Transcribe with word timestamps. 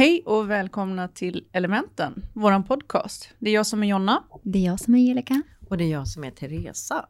Hej 0.00 0.22
och 0.26 0.50
välkomna 0.50 1.08
till 1.08 1.44
Elementen, 1.52 2.26
våran 2.32 2.64
podcast. 2.64 3.28
Det 3.38 3.50
är 3.50 3.54
jag 3.54 3.66
som 3.66 3.82
är 3.82 3.86
Jonna. 3.86 4.24
Det 4.42 4.58
är 4.58 4.66
jag 4.66 4.80
som 4.80 4.94
är 4.94 4.98
Angelica. 4.98 5.42
Och 5.68 5.76
det 5.76 5.84
är 5.84 5.88
jag 5.88 6.08
som 6.08 6.24
är 6.24 6.30
Teresa. 6.30 7.06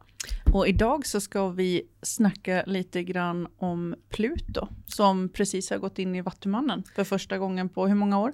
Och 0.53 0.67
idag 0.67 1.05
så 1.05 1.21
ska 1.21 1.49
vi 1.49 1.81
snacka 2.01 2.63
lite 2.67 3.03
grann 3.03 3.47
om 3.57 3.95
Pluto, 4.09 4.67
som 4.87 5.29
precis 5.29 5.69
har 5.69 5.77
gått 5.77 5.99
in 5.99 6.15
i 6.15 6.21
Vattumannen 6.21 6.83
för 6.95 7.03
första 7.03 7.37
gången 7.37 7.69
på 7.69 7.87
hur 7.87 7.95
många 7.95 8.19
år? 8.19 8.33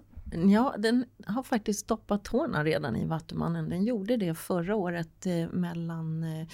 Ja, 0.53 0.75
den 0.77 1.05
har 1.25 1.43
faktiskt 1.43 1.79
stoppat 1.79 2.23
tårna 2.23 2.63
redan 2.63 2.95
i 2.95 3.05
Vattumannen. 3.05 3.69
Den 3.69 3.83
gjorde 3.83 4.17
det 4.17 4.35
förra 4.35 4.75
året 4.75 5.25
eh, 5.25 5.47
mellan, 5.51 6.23
eh, 6.23 6.47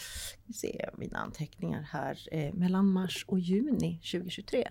vi 0.46 0.54
ser 0.54 0.90
mina 0.98 1.18
anteckningar 1.18 1.82
här, 1.92 2.20
eh, 2.32 2.54
mellan 2.54 2.92
mars 2.92 3.26
och 3.28 3.40
juni 3.40 4.00
2023. 4.12 4.68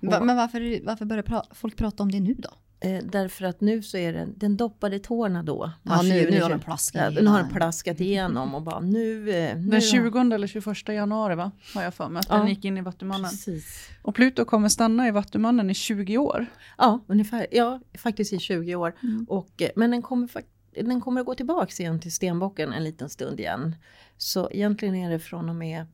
Va, 0.00 0.20
men 0.20 0.36
varför, 0.36 0.84
varför 0.86 1.04
börjar 1.04 1.22
pra 1.22 1.42
folk 1.50 1.76
prata 1.76 2.02
om 2.02 2.12
det 2.12 2.20
nu 2.20 2.34
då? 2.34 2.48
Eh, 2.82 2.98
därför 3.04 3.44
att 3.44 3.60
nu 3.60 3.82
så 3.82 3.96
är 3.96 4.12
den, 4.12 4.34
den 4.36 4.56
doppade 4.56 4.98
tårna 4.98 5.42
då. 5.42 5.70
Ja, 5.82 6.02
nu, 6.02 6.08
juni, 6.08 6.30
nu 6.30 6.42
har 6.42 6.50
den 6.50 6.60
plaskat 6.60 7.02
ja, 7.02 7.10
Den 7.10 7.26
har 7.26 7.38
den 7.42 7.48
plaskat 7.50 8.00
igenom 8.00 8.54
och 8.54 8.62
bara 8.62 8.80
nu... 8.80 9.30
eh, 9.30 9.56
nu 9.56 9.70
Den 9.70 9.80
20 9.80 10.18
eller 10.34 10.46
21 10.46 10.88
januari 10.88 11.34
va? 11.34 11.50
Har 11.74 11.82
jag 11.82 11.94
för 11.94 12.08
mig 12.08 12.20
att 12.20 12.26
Ja, 12.28 12.36
den 12.36 12.48
gick 12.48 12.64
in 12.64 12.78
i 12.78 12.80
Vattumannen. 12.80 13.30
Precis. 13.30 13.88
Och 14.02 14.14
Pluto 14.14 14.44
kommer 14.44 14.68
stanna 14.68 15.08
i 15.08 15.10
Vattumannen 15.10 15.70
i 15.70 15.74
20 15.74 16.18
år. 16.18 16.46
Ja, 16.78 17.00
ungefär. 17.06 17.46
Ja, 17.50 17.80
faktiskt 17.98 18.32
i 18.32 18.38
20 18.38 18.74
år. 18.76 18.94
Mm. 19.02 19.26
Och, 19.28 19.62
eh, 19.62 19.70
men 19.76 19.90
den 19.90 20.02
kommer, 20.02 20.26
fak- 20.26 20.82
den 20.84 21.00
kommer 21.00 21.20
att 21.20 21.26
gå 21.26 21.34
tillbaka 21.34 21.82
igen 21.82 22.00
till 22.00 22.12
stenbocken 22.12 22.72
en 22.72 22.84
liten 22.84 23.08
stund 23.08 23.40
igen. 23.40 23.76
Så 24.16 24.48
egentligen 24.50 24.94
är 24.94 25.10
det 25.10 25.18
från 25.18 25.48
och 25.48 25.54
med 25.56 25.86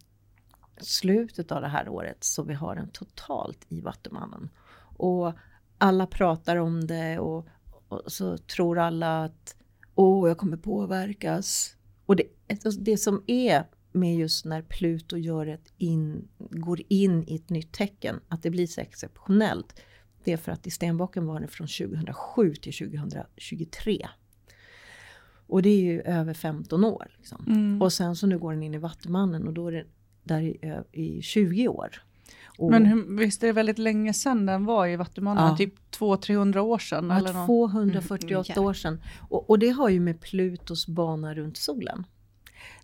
slutet 0.80 1.52
av 1.52 1.62
det 1.62 1.69
här 1.69 1.88
året 1.88 2.24
så 2.24 2.42
vi 2.42 2.55
har 2.55 2.74
den 2.74 2.88
totalt 2.88 3.66
i 3.69 3.80
Vattumannen. 3.80 4.50
Och 4.96 5.32
alla 5.78 6.06
pratar 6.06 6.56
om 6.56 6.86
det 6.86 7.19
och, 7.19 7.46
och 7.88 8.02
så 8.12 8.38
tror 8.38 8.78
alla 8.78 9.24
att 9.24 9.56
åh, 9.94 10.28
jag 10.28 10.38
kommer 10.38 10.56
påverkas. 10.56 11.77
Och 12.06 12.16
det, 12.16 12.24
alltså 12.50 12.70
det 12.70 12.97
som 12.97 13.22
är 13.27 13.64
med 13.92 14.16
just 14.16 14.44
när 14.44 14.62
Pluto 14.62 15.16
gör 15.16 15.47
ett 15.47 15.72
in, 15.77 16.28
går 16.38 16.80
in 16.88 17.24
i 17.28 17.36
ett 17.36 17.50
nytt 17.50 17.72
tecken, 17.72 18.20
att 18.28 18.42
det 18.42 18.50
blir 18.50 18.66
så 18.66 18.80
exceptionellt. 18.80 19.80
Det 20.24 20.32
är 20.32 20.36
för 20.36 20.52
att 20.52 20.66
i 20.66 20.70
stenbocken 20.70 21.27
var 21.27 21.41
det 21.41 21.48
från 21.48 21.66
2007 21.66 22.54
till 22.54 22.72
2023. 22.72 24.08
Och 25.48 25.62
det 25.62 25.69
är 25.69 25.80
ju 25.80 26.00
över 26.00 26.34
15 26.34 26.84
år. 26.84 27.14
Liksom. 27.16 27.44
Mm. 27.47 27.82
Och 27.82 27.92
sen 27.92 28.16
så 28.16 28.27
nu 28.27 28.38
går 28.38 28.52
den 28.52 28.62
in 28.62 28.74
i 28.74 28.78
Vattumannen 28.78 29.47
och 29.47 29.54
då 29.54 29.69
är 29.69 29.72
det 29.72 29.86
där 30.28 30.41
i, 30.41 30.82
i 30.92 31.22
20 31.22 31.69
år. 31.69 32.02
Och, 32.58 32.70
Men 32.70 32.86
hur, 32.86 33.16
visst 33.19 33.42
är 33.42 33.46
det 33.46 33.52
väldigt 33.52 33.78
länge 33.78 34.12
sedan 34.12 34.46
den 34.46 34.64
var 34.64 34.86
i 34.86 34.96
Vattumannen? 34.96 35.48
Ja. 35.48 35.56
Typ 35.56 35.74
200-300 35.98 36.58
år 36.58 36.78
sedan? 36.78 37.08
Ja, 37.10 37.19
eller 37.19 37.32
något. 37.32 37.46
248 37.46 38.52
Mm, 38.52 38.64
år 38.64 38.72
sedan. 38.72 39.02
Och, 39.28 39.50
och 39.50 39.58
det 39.58 39.69
har 39.69 39.88
ju 39.88 40.00
med 40.00 40.20
Plutos 40.20 40.86
bana 40.86 41.34
runt 41.34 41.56
solen. 41.56 42.06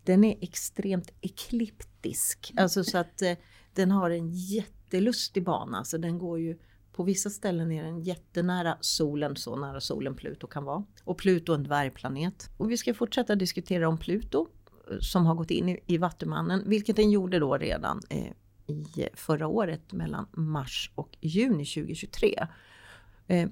Den 0.05 0.25
är 0.25 0.37
extremt 0.41 1.11
ekliptisk. 1.21 2.53
Alltså 2.57 2.85
så 2.85 2.99
att 2.99 3.23
eh, 3.23 3.33
den 3.75 3.91
har 3.91 4.11
en 4.11 4.31
jättelustig 4.31 5.45
bana. 5.45 5.85
Så 5.85 5.99
den 5.99 6.19
går 6.19 6.41
ju 6.41 6.59
på 6.93 7.03
vissa 7.03 7.31
ställen 7.31 7.73
är 7.73 7.83
den 7.83 8.01
jättenära 8.01 8.77
solen, 8.81 9.37
så 9.37 9.57
nära 9.57 9.81
solen 9.81 10.15
Pluto 10.15 10.47
kan 10.47 10.65
vara. 10.65 10.85
Och 11.05 11.19
Pluto 11.19 11.53
är 11.53 11.57
en 11.57 11.63
dvärgplanet. 11.65 12.51
Och 12.57 12.71
vi 12.71 12.77
ska 12.77 12.95
fortsätta 12.95 13.35
diskutera 13.35 13.89
om 13.89 13.99
Pluto 13.99 14.49
som 15.01 15.27
har 15.27 15.35
gått 15.35 15.51
in 15.51 15.69
i, 15.69 15.79
i 15.87 15.99
Vattumannen, 15.99 16.63
vilket 16.67 16.97
den 16.97 17.11
gjorde 17.11 17.39
då 17.39 17.59
redan 17.59 18.01
eh, 18.11 18.33
i 18.67 19.09
förra 19.15 19.47
året 19.47 19.93
mellan 19.93 20.27
mars 20.33 20.91
och 20.95 21.17
juni 21.21 21.65
2023. 21.65 22.47
Eh, 23.27 23.49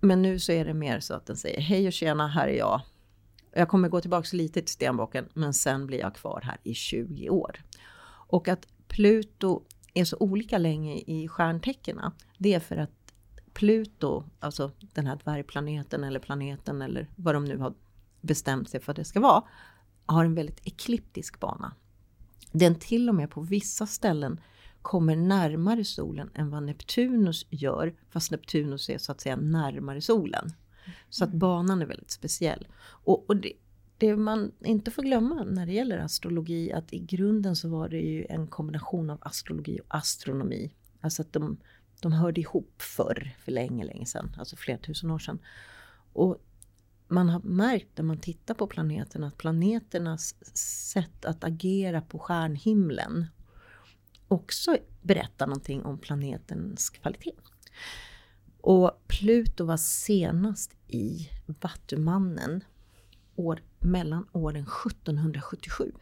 men 0.00 0.22
nu 0.22 0.38
så 0.38 0.52
är 0.52 0.64
det 0.64 0.74
mer 0.74 1.00
så 1.00 1.14
att 1.14 1.26
den 1.26 1.36
säger 1.36 1.60
hej 1.60 1.86
och 1.86 1.92
tjena, 1.92 2.28
här 2.28 2.48
är 2.48 2.58
jag. 2.58 2.80
Jag 3.52 3.68
kommer 3.68 3.88
gå 3.88 4.00
tillbaka 4.00 4.36
lite 4.36 4.60
till 4.60 4.72
stenbocken 4.72 5.28
men 5.34 5.54
sen 5.54 5.86
blir 5.86 5.98
jag 5.98 6.14
kvar 6.14 6.40
här 6.44 6.58
i 6.62 6.74
20 6.74 7.30
år. 7.30 7.64
Och 8.26 8.48
att 8.48 8.66
Pluto 8.88 9.62
är 9.94 10.04
så 10.04 10.16
olika 10.20 10.58
länge 10.58 10.96
i 10.96 11.28
stjärntecknen 11.28 12.12
det 12.38 12.54
är 12.54 12.60
för 12.60 12.76
att 12.76 12.90
Pluto, 13.52 14.24
alltså 14.40 14.70
den 14.80 15.06
här 15.06 15.18
dvärgplaneten 15.24 16.04
eller 16.04 16.20
planeten 16.20 16.82
eller 16.82 17.08
vad 17.16 17.34
de 17.34 17.44
nu 17.44 17.58
har 17.58 17.74
bestämt 18.20 18.70
sig 18.70 18.80
för 18.80 18.92
att 18.92 18.96
det 18.96 19.04
ska 19.04 19.20
vara, 19.20 19.42
har 20.12 20.24
en 20.24 20.34
väldigt 20.34 20.60
ekliptisk 20.64 21.40
bana. 21.40 21.72
Den 22.52 22.74
till 22.74 23.08
och 23.08 23.14
med 23.14 23.30
på 23.30 23.40
vissa 23.40 23.86
ställen 23.86 24.40
kommer 24.82 25.16
närmare 25.16 25.84
solen 25.84 26.30
än 26.34 26.50
vad 26.50 26.62
Neptunus 26.62 27.46
gör, 27.50 27.94
fast 28.10 28.30
Neptunus 28.30 28.90
är 28.90 28.98
så 28.98 29.12
att 29.12 29.20
säga 29.20 29.36
närmare 29.36 30.00
solen. 30.00 30.52
Så 31.08 31.24
att 31.24 31.32
banan 31.32 31.82
är 31.82 31.86
väldigt 31.86 32.10
speciell. 32.10 32.68
Och, 32.80 33.24
och 33.28 33.36
det, 33.36 33.52
det 33.98 34.16
man 34.16 34.52
inte 34.60 34.90
får 34.90 35.02
glömma 35.02 35.44
när 35.44 35.66
det 35.66 35.72
gäller 35.72 35.98
astrologi, 35.98 36.72
att 36.72 36.92
i 36.92 36.98
grunden 36.98 37.56
så 37.56 37.68
var 37.68 37.88
det 37.88 38.00
ju 38.00 38.26
en 38.28 38.46
kombination 38.46 39.10
av 39.10 39.18
astrologi 39.20 39.80
och 39.80 39.94
astronomi. 39.96 40.70
Alltså 41.00 41.22
att 41.22 41.32
de, 41.32 41.56
de 42.00 42.12
hörde 42.12 42.40
ihop 42.40 42.82
förr, 42.82 43.36
för 43.44 43.52
länge, 43.52 43.84
länge 43.84 44.06
sedan, 44.06 44.36
alltså 44.38 44.56
flera 44.56 44.78
tusen 44.78 45.10
år 45.10 45.18
sedan. 45.18 45.38
Och 46.12 46.42
man 47.10 47.28
har 47.28 47.40
märkt 47.40 47.88
när 47.96 48.04
man 48.04 48.18
tittar 48.18 48.54
på 48.54 48.66
planeterna 48.66 49.26
att 49.26 49.38
planeternas 49.38 50.34
sätt 50.56 51.24
att 51.24 51.44
agera 51.44 52.00
på 52.00 52.18
stjärnhimlen 52.18 53.26
också 54.28 54.76
berättar 55.02 55.46
någonting 55.46 55.82
om 55.82 55.98
planetens 55.98 56.90
kvalitet. 56.90 57.32
Och 58.60 59.04
Pluto 59.06 59.64
var 59.64 59.76
senast 59.76 60.74
i 60.88 61.30
Vattumannen 61.46 62.64
år, 63.36 63.62
mellan 63.78 64.26
åren 64.32 64.66
1777 64.86 65.92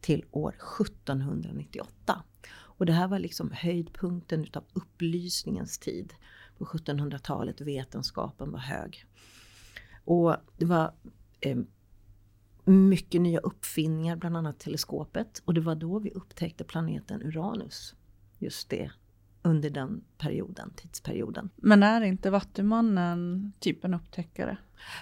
till 0.00 0.24
år 0.30 0.56
1798. 0.80 2.22
Och 2.54 2.86
det 2.86 2.92
här 2.92 3.08
var 3.08 3.18
liksom 3.18 3.50
höjdpunkten 3.52 4.44
utav 4.44 4.64
upplysningens 4.72 5.78
tid. 5.78 6.14
På 6.58 6.64
1700-talet 6.64 7.60
vetenskapen 7.60 8.52
var 8.52 8.58
hög. 8.58 9.06
Och 10.04 10.36
det 10.56 10.64
var 10.64 10.92
eh, 11.40 11.58
mycket 12.64 13.20
nya 13.20 13.38
uppfinningar, 13.38 14.16
bland 14.16 14.36
annat 14.36 14.58
teleskopet. 14.58 15.42
Och 15.44 15.54
det 15.54 15.60
var 15.60 15.74
då 15.74 15.98
vi 15.98 16.10
upptäckte 16.10 16.64
planeten 16.64 17.22
Uranus. 17.22 17.94
Just 18.38 18.70
det, 18.70 18.90
under 19.42 19.70
den 19.70 20.04
perioden, 20.18 20.72
tidsperioden. 20.76 21.50
Men 21.56 21.82
är 21.82 22.00
inte 22.00 22.30
Vattumannen 22.30 23.52
typ 23.60 23.84
en 23.84 23.94
upptäckare? 23.94 24.56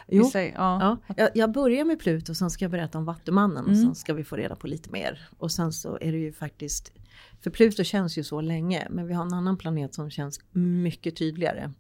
Jo, 0.09 0.25
sig? 0.25 0.53
Ja. 0.57 0.99
Ja, 1.07 1.15
jag, 1.17 1.31
jag 1.35 1.53
börjar 1.53 1.85
med 1.85 1.99
Pluto, 2.01 2.35
sen 2.35 2.51
ska 2.51 2.65
jag 2.65 2.73
berätta 2.73 2.99
om 2.99 3.05
Vattumannen 3.05 3.65
och 3.65 3.71
Mm. 3.71 3.85
sen 3.85 3.95
ska 3.95 4.15
vi 4.15 4.25
få 4.25 4.37
reda 4.37 4.57
på 4.57 4.67
lite 4.67 4.91
mer. 4.91 5.29
Och 5.39 5.53
sen 5.53 5.73
så 5.73 5.99
är 6.01 6.13
det 6.13 6.19
ju 6.19 6.33
faktiskt, 6.33 6.93
för 7.41 7.51
Pluto 7.51 7.85
känns 7.85 8.19
ju 8.19 8.25
så 8.25 8.41
länge, 8.41 8.87
men 8.91 9.07
vi 9.07 9.15
har 9.15 9.25
en 9.25 9.33
annan 9.35 9.57
planet 9.59 9.95
som 9.95 10.11
känns 10.11 10.41
mycket 10.53 11.17
tydligare. 11.17 11.73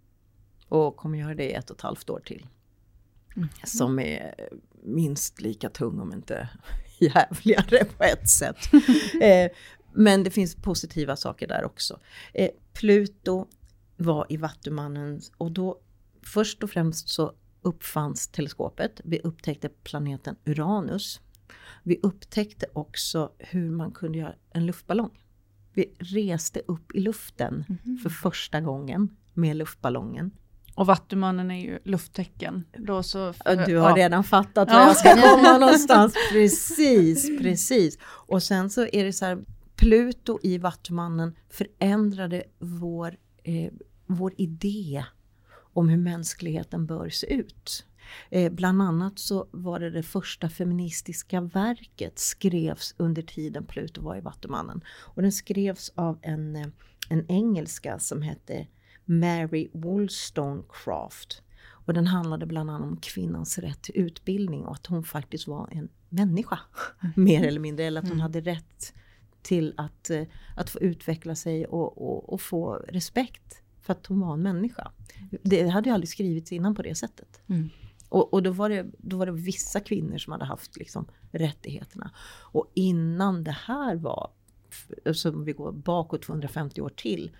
Och 0.68 0.96
kommer 0.96 1.18
göra 1.18 1.34
det 1.34 1.50
i 1.50 1.52
ett 1.52 1.70
och 1.70 1.76
ett 1.76 1.82
halvt 1.82 2.10
år 2.10 2.20
till. 2.24 2.46
Som 3.64 3.98
är 3.98 4.34
minst 4.82 5.40
lika 5.40 5.68
tung 5.68 6.00
om 6.00 6.12
inte 6.12 6.48
jävligare 6.98 7.84
på 7.84 8.04
ett 8.04 8.28
sätt. 8.28 8.56
eh, 9.20 9.50
men 9.92 10.24
det 10.24 10.30
finns 10.30 10.54
positiva 10.54 11.16
saker 11.16 11.46
där 11.46 11.64
också. 11.64 12.00
Eh, 12.34 12.50
Pluto 12.72 13.46
var 13.96 14.26
i 14.28 14.36
Vattumannen 14.36 15.20
och 15.36 15.52
då 15.52 15.80
först 16.22 16.62
och 16.62 16.70
främst 16.70 17.08
så 17.08 17.32
uppfanns 17.62 18.28
teleskopet. 18.28 19.00
Vi 19.04 19.20
upptäckte 19.20 19.68
planeten 19.68 20.36
Uranus. 20.44 21.20
Vi 21.82 22.00
upptäckte 22.02 22.66
också 22.72 23.32
hur 23.38 23.70
man 23.70 23.92
kunde 23.92 24.18
göra 24.18 24.34
en 24.50 24.66
luftballong. 24.66 25.10
Vi 25.74 25.94
reste 25.98 26.62
upp 26.66 26.94
i 26.94 27.00
luften 27.00 27.64
för 28.02 28.10
första 28.10 28.60
gången 28.60 29.16
med 29.34 29.56
luftballongen. 29.56 30.30
Och 30.74 30.86
Vattumannen 30.86 31.50
är 31.50 31.60
ju 31.60 31.78
lufttecken. 31.84 32.64
Då 32.78 33.02
så, 33.02 33.34
Ja, 33.44 33.66
Du 33.66 33.76
har 33.76 33.90
ja. 33.90 33.96
redan 33.96 34.24
fattat 34.24 34.68
Ja. 34.70 34.78
var 34.78 34.86
jag 34.86 34.96
ska 34.96 35.16
komma 35.36 35.58
någonstans. 35.58 36.14
Precis, 36.32 37.38
precis. 37.38 37.98
Och 38.04 38.42
sen 38.42 38.70
så 38.70 38.86
är 38.92 39.04
det 39.04 39.12
så 39.12 39.24
här, 39.24 39.38
Pluto 39.76 40.38
i 40.42 40.58
Vattumannen 40.58 41.36
förändrade 41.50 42.42
vår, 42.58 43.16
eh, 43.44 43.72
vår 44.06 44.32
idé 44.36 45.04
om 45.74 45.88
hur 45.88 45.96
mänskligheten 45.98 46.86
bör 46.86 47.08
se 47.08 47.34
ut. 47.34 47.86
Eh, 48.30 48.52
bland 48.52 48.82
annat 48.82 49.18
så 49.18 49.48
var 49.50 49.80
det 49.80 49.90
det 49.90 50.02
första 50.02 50.48
feministiska 50.48 51.40
verket 51.40 52.18
skrevs 52.18 52.94
under 52.96 53.22
tiden 53.22 53.66
Pluto 53.66 54.02
var 54.02 54.16
i 54.16 54.20
Vattumannen. 54.20 54.80
Och 54.90 55.22
den 55.22 55.32
skrevs 55.32 55.92
av 55.94 56.18
en, 56.22 56.56
eh, 56.56 56.66
en 57.08 57.26
engelska 57.30 57.98
som 57.98 58.22
hette 58.22 58.66
Mary 59.04 59.68
Wollstonecraft. 59.72 61.42
Och 61.84 61.94
den 61.94 62.06
handlade 62.06 62.46
bland 62.46 62.70
annat 62.70 62.88
om 62.88 62.96
kvinnans 62.96 63.58
rätt 63.58 63.82
till 63.82 63.96
utbildning 63.96 64.64
och 64.64 64.72
att 64.72 64.86
hon 64.86 65.04
faktiskt 65.04 65.46
var 65.46 65.68
en 65.72 65.88
människa. 66.08 66.58
Mer 67.16 67.44
eller 67.44 67.60
mindre, 67.60 67.84
eller 67.84 68.00
att 68.02 68.08
hon 68.08 68.20
hade 68.20 68.40
rätt 68.40 68.94
till 69.42 69.74
att, 69.76 70.10
eh, 70.10 70.22
att 70.56 70.70
få 70.70 70.80
utveckla 70.80 71.34
sig 71.34 71.66
och, 71.66 72.02
och, 72.02 72.32
och 72.32 72.40
få 72.40 72.74
respekt 72.74 73.62
för 73.82 73.92
att 73.92 74.06
hon 74.06 74.20
var 74.20 74.32
en 74.32 74.42
människa. 74.42 74.92
Det 75.42 75.68
hade 75.68 75.88
ju 75.88 75.94
aldrig 75.94 76.08
skrivits 76.08 76.52
innan 76.52 76.74
på 76.74 76.82
det 76.82 76.94
sättet. 76.94 77.40
Mm. 77.46 77.70
Och, 78.08 78.34
och, 78.34 78.42
då, 78.42 78.50
var 78.50 78.68
det, 78.68 78.86
då 78.98 79.16
var 79.16 79.26
det 79.26 79.32
vissa 79.32 79.80
kvinnor 79.80 80.18
som 80.18 80.32
hade 80.32 80.44
haft 80.44 80.76
liksom, 80.76 81.06
rättigheterna. 81.30 82.10
Och 82.40 82.70
innan 82.74 83.44
det 83.44 83.56
här 83.66 83.96
var, 83.96 84.30
så 85.12 85.30
om 85.30 85.44
vi 85.44 85.52
går 85.52 85.72
bakåt 85.72 86.22
250 86.22 86.80
år 86.80 86.88
till, 86.88 87.30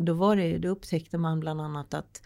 då, 0.00 0.12
var 0.14 0.36
det, 0.36 0.58
då 0.58 0.68
upptäckte 0.68 1.18
man 1.18 1.40
bland 1.40 1.60
annat 1.60 1.94
att 1.94 2.22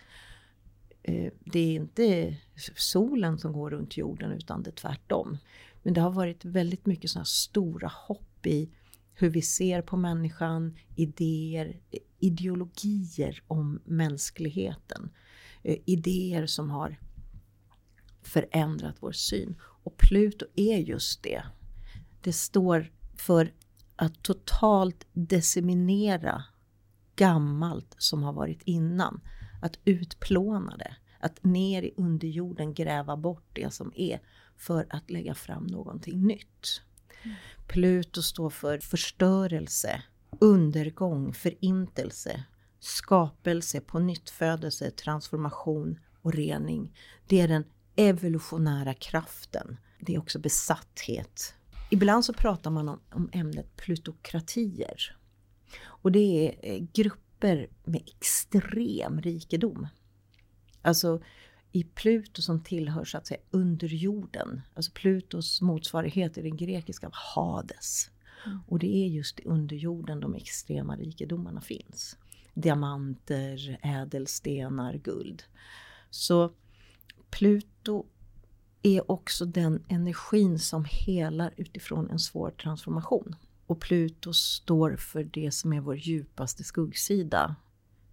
eh, 1.02 1.32
det 1.44 1.58
är 1.58 1.74
inte 1.74 2.36
solen 2.76 3.38
som 3.38 3.52
går 3.52 3.70
runt 3.70 3.96
jorden 3.96 4.32
utan 4.32 4.62
det 4.62 4.70
är 4.70 4.74
tvärtom. 4.74 5.38
Men 5.82 5.94
det 5.94 6.00
har 6.00 6.10
varit 6.10 6.44
väldigt 6.44 6.86
mycket 6.86 7.10
sådana 7.10 7.24
stora 7.24 7.92
hopp 8.06 8.46
i 8.46 8.70
hur 9.14 9.30
vi 9.30 9.42
ser 9.42 9.82
på 9.82 9.96
människan, 9.96 10.76
idéer, 10.96 11.80
ideologier 12.18 13.42
om 13.46 13.80
mänskligheten. 13.84 15.10
Eh, 15.62 15.76
idéer 15.86 16.46
som 16.46 16.70
har 16.70 16.96
förändrat 18.22 18.96
vår 19.00 19.12
syn. 19.12 19.56
Och 19.60 19.96
Pluto 19.96 20.46
är 20.56 20.78
just 20.78 21.22
det. 21.22 21.42
Det 22.20 22.32
står 22.32 22.92
för 23.16 23.52
att 23.96 24.22
totalt 24.22 25.06
disseminera 25.12 26.44
gammalt 27.20 27.94
som 27.98 28.22
har 28.22 28.32
varit 28.32 28.62
innan. 28.64 29.20
Att 29.62 29.78
utplåna 29.84 30.76
det. 30.76 30.96
Att 31.20 31.44
ner 31.44 31.82
i 31.82 31.94
underjorden 31.96 32.74
gräva 32.74 33.16
bort 33.16 33.48
det 33.52 33.74
som 33.74 33.92
är 33.96 34.20
för 34.56 34.86
att 34.90 35.10
lägga 35.10 35.34
fram 35.34 35.66
någonting 35.66 36.26
nytt. 36.26 36.82
Mm. 37.22 37.36
Pluto 37.66 38.22
står 38.22 38.50
för 38.50 38.78
förstörelse, 38.78 40.02
undergång, 40.40 41.32
förintelse, 41.32 42.44
skapelse, 42.80 43.80
på 43.80 43.98
nyttfödelse, 43.98 44.90
transformation 44.90 45.98
och 46.22 46.34
rening. 46.34 46.96
Det 47.26 47.40
är 47.40 47.48
den 47.48 47.64
evolutionära 47.96 48.94
kraften. 48.94 49.76
Det 50.00 50.14
är 50.14 50.18
också 50.18 50.38
besatthet. 50.38 51.54
Ibland 51.90 52.24
så 52.24 52.32
pratar 52.32 52.70
man 52.70 52.88
om, 52.88 53.00
om 53.10 53.30
ämnet 53.32 53.76
plutokratier. 53.76 55.16
Och 55.82 56.12
det 56.12 56.48
är 56.48 56.72
eh, 56.72 56.84
grupper 56.92 57.68
med 57.84 58.02
extrem 58.06 59.20
rikedom. 59.20 59.86
Alltså 60.82 61.20
i 61.72 61.84
Pluto 61.84 62.42
som 62.42 62.62
tillhör 62.62 63.04
så 63.04 63.18
att 63.18 63.26
säga 63.26 63.40
underjorden. 63.50 64.60
Alltså 64.74 64.92
Plutos 64.94 65.60
motsvarighet 65.60 66.38
i 66.38 66.42
den 66.42 66.56
grekiska 66.56 67.10
Hades. 67.12 68.10
Mm. 68.46 68.58
Och 68.66 68.78
det 68.78 69.04
är 69.04 69.08
just 69.08 69.40
i 69.40 69.42
underjorden 69.44 70.20
de 70.20 70.34
extrema 70.34 70.96
rikedomarna 70.96 71.60
finns. 71.60 72.16
Diamanter, 72.54 73.78
ädelstenar, 73.82 74.94
guld. 74.94 75.42
Så 76.10 76.52
Pluto 77.30 78.06
är 78.82 79.10
också 79.10 79.44
den 79.44 79.84
energin 79.88 80.58
som 80.58 80.84
helar 80.88 81.54
utifrån 81.56 82.10
en 82.10 82.18
svår 82.18 82.50
transformation. 82.50 83.36
Och 83.70 83.80
Pluto 83.80 84.32
står 84.32 84.96
för 84.96 85.24
det 85.24 85.50
som 85.50 85.72
är 85.72 85.80
vår 85.80 85.96
djupaste 85.96 86.64
skuggsida. 86.64 87.56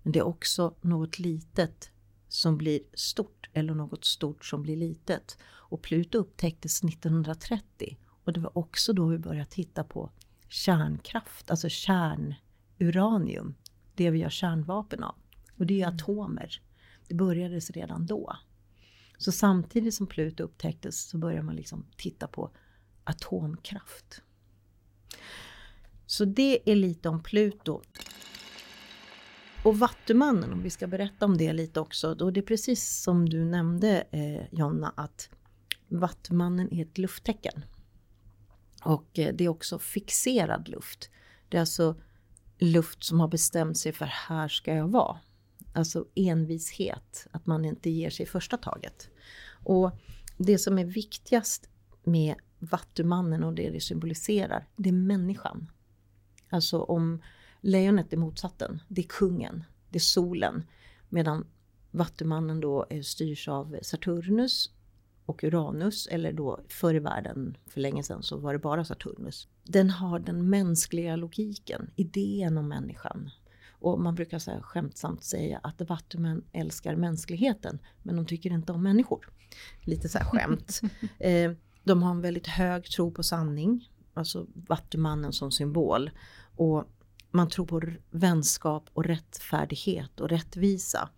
Men 0.03 0.11
det 0.11 0.19
är 0.19 0.23
också 0.23 0.75
något 0.81 1.19
litet 1.19 1.91
som 2.27 2.57
blir 2.57 2.79
stort 2.93 3.49
eller 3.53 3.73
något 3.73 4.05
stort 4.05 4.45
som 4.45 4.63
blir 4.63 4.75
litet. 4.75 5.37
Och 5.43 5.81
Pluto 5.81 6.17
upptäcktes 6.17 6.83
1930 6.83 7.97
och 8.23 8.33
det 8.33 8.39
var 8.39 8.57
också 8.57 8.93
då 8.93 9.05
vi 9.05 9.17
började 9.17 9.49
titta 9.49 9.83
på 9.83 10.11
kärnkraft, 10.49 11.51
alltså 11.51 11.69
kärnuranium, 11.69 13.55
det 13.95 14.09
vi 14.09 14.19
gör 14.19 14.29
kärnvapen 14.29 15.03
av. 15.03 15.15
Och 15.57 15.65
det 15.65 15.81
är 15.81 15.87
mm. 15.87 15.95
atomer. 15.95 16.61
Det 17.07 17.15
började 17.15 17.59
redan 17.59 18.05
då. 18.05 18.37
Så 19.17 19.31
samtidigt 19.31 19.93
som 19.93 20.07
Pluto 20.07 20.43
upptäcktes 20.43 21.09
så 21.09 21.17
började 21.17 21.43
man 21.43 21.55
liksom 21.55 21.85
titta 21.95 22.27
på 22.27 22.51
atomkraft. 23.03 24.21
Så 26.07 26.25
det 26.25 26.71
är 26.71 26.75
lite 26.75 27.09
om 27.09 27.23
Pluto. 27.23 27.81
Och 29.63 29.79
Vattumannen, 29.79 30.53
om 30.53 30.63
vi 30.63 30.69
ska 30.69 30.87
berätta 30.87 31.25
om 31.25 31.37
det 31.37 31.53
lite 31.53 31.79
också, 31.79 32.15
då 32.15 32.31
det 32.31 32.39
är 32.39 32.41
precis 32.41 33.01
som 33.01 33.29
du 33.29 33.45
nämnde 33.45 34.03
eh, 34.11 34.59
Jonna, 34.59 34.93
att 34.97 35.29
Vattumannen 35.87 36.73
är 36.73 36.81
ett 36.81 36.97
lufttecken. 36.97 37.65
Och 38.83 39.19
eh, 39.19 39.35
det 39.35 39.43
är 39.43 39.49
också 39.49 39.79
fixerad 39.79 40.69
luft. 40.69 41.09
Det 41.49 41.57
är 41.57 41.61
alltså 41.61 41.95
luft 42.57 43.03
som 43.03 43.19
har 43.19 43.27
bestämt 43.27 43.77
sig 43.77 43.91
för 43.91 44.05
här 44.05 44.47
ska 44.47 44.73
jag 44.73 44.87
vara. 44.87 45.19
Alltså 45.73 46.05
envishet, 46.15 47.27
att 47.31 47.45
man 47.45 47.65
inte 47.65 47.89
ger 47.89 48.09
sig 48.09 48.25
första 48.25 48.57
taget. 48.57 49.09
Och 49.63 49.91
det 50.37 50.57
som 50.57 50.79
är 50.79 50.85
viktigast 50.85 51.69
med 52.03 52.35
Vattumannen 52.59 53.43
och 53.43 53.53
det 53.53 53.69
det 53.69 53.81
symboliserar, 53.81 54.67
det 54.75 54.89
är 54.89 54.93
människan. 54.93 55.71
Alltså 56.49 56.81
om 56.81 57.21
lejonet 57.61 58.13
är 58.13 58.17
motsatsen, 58.17 58.79
det 58.87 59.01
är 59.01 59.07
kungen, 59.07 59.63
det 59.89 59.97
är 59.97 59.99
solen. 59.99 60.63
Medan 61.09 61.45
Vattumannen 61.91 62.59
då 62.59 62.85
styrs 63.03 63.47
av 63.47 63.77
Saturnus 63.81 64.71
och 65.25 65.43
Uranus, 65.43 66.07
eller 66.07 66.33
då 66.33 66.59
förr 66.67 66.93
i 66.93 66.99
världen, 66.99 67.57
för 67.67 67.81
länge 67.81 68.03
sedan, 68.03 68.23
så 68.23 68.37
var 68.37 68.53
det 68.53 68.59
bara 68.59 68.85
Saturnus. 68.85 69.47
Den 69.63 69.89
har 69.89 70.19
den 70.19 70.49
mänskliga 70.49 71.15
logiken, 71.15 71.91
idén 71.95 72.57
om 72.57 72.67
människan. 72.67 73.29
Och 73.79 73.99
man 73.99 74.15
brukar 74.15 74.39
så 74.39 74.51
skämtsamt 74.61 75.23
säga 75.23 75.59
att 75.63 75.81
vattumän 75.89 76.43
älskar 76.51 76.95
mänskligheten, 76.95 77.79
men 78.03 78.15
de 78.15 78.25
tycker 78.25 78.53
inte 78.53 78.71
om 78.71 78.83
människor. 78.83 79.29
Lite 79.81 80.09
så 80.09 80.17
här 80.17 80.25
skämt. 80.25 80.81
eh, 81.19 81.51
de 81.83 82.03
har 82.03 82.11
en 82.11 82.21
väldigt 82.21 82.47
hög 82.47 82.85
tro 82.85 83.11
på 83.11 83.23
sanning, 83.23 83.89
alltså 84.17 84.47
vattumannen 84.53 85.33
som 85.33 85.51
symbol. 85.51 86.11
Och 86.55 86.85
man 87.31 87.49
tror 87.49 87.65
på 87.65 87.81
vänskap 88.09 88.89
och 88.93 89.03
rättfärdighet 89.05 90.19
och 90.19 90.29
rättvisa. 90.29 91.09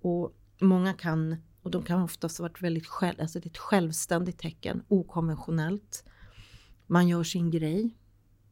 Och 0.00 0.34
många 0.60 0.92
kan, 0.92 1.36
och 1.62 1.70
de 1.70 1.82
kan 1.82 2.02
oftast 2.02 2.38
ha 2.38 2.42
varit 2.42 2.62
väldigt 2.62 2.86
själv, 2.86 3.20
alltså 3.20 3.40
det 3.40 3.46
är 3.46 3.50
ett 3.50 3.58
självständigt 3.58 4.38
tecken, 4.38 4.82
okonventionellt. 4.88 6.04
Man 6.86 7.08
gör 7.08 7.22
sin 7.24 7.50
grej, 7.50 7.96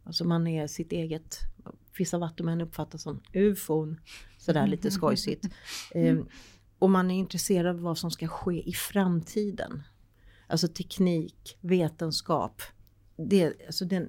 alltså 0.04 0.24
man 0.24 0.46
är 0.46 0.66
sitt 0.66 0.92
eget, 0.92 1.38
vissa 1.98 2.18
vattumän 2.18 2.60
uppfattas 2.60 3.02
som 3.02 3.22
ufon, 3.32 4.00
sådär 4.38 4.66
lite 4.66 4.90
skojsigt. 4.90 5.46
Eh, 5.94 6.18
och 6.78 6.90
man 6.90 7.10
är 7.10 7.18
intresserad 7.18 7.76
av 7.76 7.82
vad 7.82 7.98
som 7.98 8.10
ska 8.10 8.28
ske 8.28 8.68
i 8.68 8.72
framtiden. 8.72 9.82
Alltså 10.46 10.68
teknik, 10.68 11.58
vetenskap. 11.60 12.62
Det, 13.16 13.66
alltså 13.66 13.84
den 13.84 14.08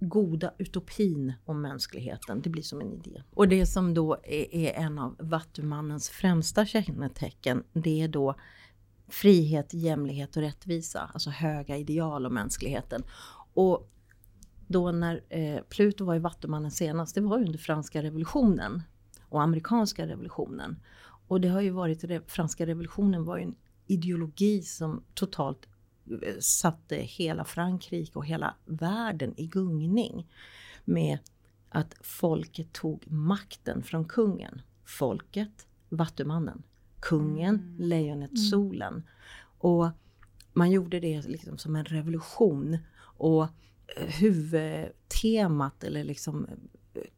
goda 0.00 0.54
utopin 0.58 1.32
om 1.44 1.60
mänskligheten. 1.60 2.42
Det 2.42 2.50
blir 2.50 2.62
som 2.62 2.80
en 2.80 2.92
idé. 2.92 3.22
Och 3.30 3.48
det 3.48 3.66
som 3.66 3.94
då 3.94 4.14
är, 4.14 4.54
är 4.54 4.72
en 4.72 4.98
av 4.98 5.16
Vattumannens 5.18 6.10
främsta 6.10 6.66
kännetecken, 6.66 7.64
det 7.72 8.02
är 8.02 8.08
då 8.08 8.34
frihet, 9.08 9.74
jämlikhet 9.74 10.36
och 10.36 10.42
rättvisa. 10.42 11.10
Alltså 11.12 11.30
höga 11.30 11.76
ideal 11.76 12.26
om 12.26 12.34
mänskligheten. 12.34 13.02
Och 13.54 13.90
då 14.66 14.92
när 14.92 15.22
eh, 15.28 15.62
Pluto 15.68 16.04
var 16.04 16.14
i 16.14 16.18
Vattumannen 16.18 16.70
senast, 16.70 17.14
det 17.14 17.20
var 17.20 17.36
under 17.38 17.58
franska 17.58 18.02
revolutionen 18.02 18.82
och 19.28 19.42
amerikanska 19.42 20.06
revolutionen. 20.06 20.76
Och 21.28 21.40
det 21.40 21.48
har 21.48 21.60
ju 21.60 21.70
varit, 21.70 22.30
franska 22.30 22.66
revolutionen 22.66 23.24
var 23.24 23.36
ju 23.36 23.42
en 23.42 23.54
ideologi 23.86 24.62
som 24.62 25.04
totalt 25.14 25.68
satte 26.40 26.96
hela 26.96 27.44
Frankrike 27.44 28.18
och 28.18 28.26
hela 28.26 28.54
världen 28.64 29.34
i 29.36 29.46
gungning. 29.46 30.28
Med 30.84 31.18
att 31.68 31.96
folket 32.00 32.72
tog 32.72 33.10
makten 33.10 33.82
från 33.82 34.04
kungen. 34.04 34.62
Folket, 34.84 35.66
Vattumannen. 35.88 36.62
Kungen, 37.00 37.54
mm. 37.54 37.76
lejonet, 37.78 38.30
mm. 38.30 38.36
solen. 38.36 39.02
Och 39.58 39.88
man 40.52 40.70
gjorde 40.70 41.00
det 41.00 41.28
liksom 41.28 41.58
som 41.58 41.76
en 41.76 41.84
revolution. 41.84 42.78
Och 43.00 43.46
huvudtemat 43.96 45.84
eller 45.84 46.04
liksom 46.04 46.46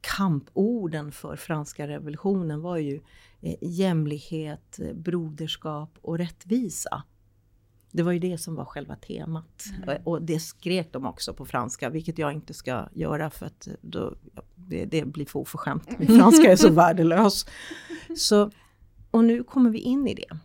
kamporden 0.00 1.12
för 1.12 1.36
franska 1.36 1.88
revolutionen 1.88 2.60
var 2.60 2.76
ju 2.76 3.00
eh, 3.40 3.56
jämlikhet, 3.60 4.78
broderskap 4.94 5.98
och 6.02 6.18
rättvisa. 6.18 7.02
Det 7.94 8.02
var 8.02 8.12
ju 8.12 8.18
det 8.18 8.38
som 8.38 8.54
var 8.54 8.64
själva 8.64 8.96
temat. 8.96 9.64
Mm. 9.82 10.02
Och 10.04 10.22
det 10.22 10.40
skrek 10.40 10.92
de 10.92 11.06
också 11.06 11.34
på 11.34 11.46
franska, 11.46 11.90
vilket 11.90 12.18
jag 12.18 12.32
inte 12.32 12.54
ska 12.54 12.88
göra 12.92 13.30
för 13.30 13.46
att 13.46 13.68
då, 13.80 14.14
det, 14.54 14.84
det 14.84 15.04
blir 15.04 15.26
för 15.26 15.38
oförskämt. 15.38 15.98
Min 15.98 16.08
franska 16.18 16.52
är 16.52 16.56
så 16.56 16.70
värdelös. 16.70 17.46
Så, 18.16 18.50
och 19.10 19.24
nu 19.24 19.44
kommer 19.44 19.70
vi 19.70 19.78
in 19.78 20.08
i 20.08 20.14
det. 20.14 20.38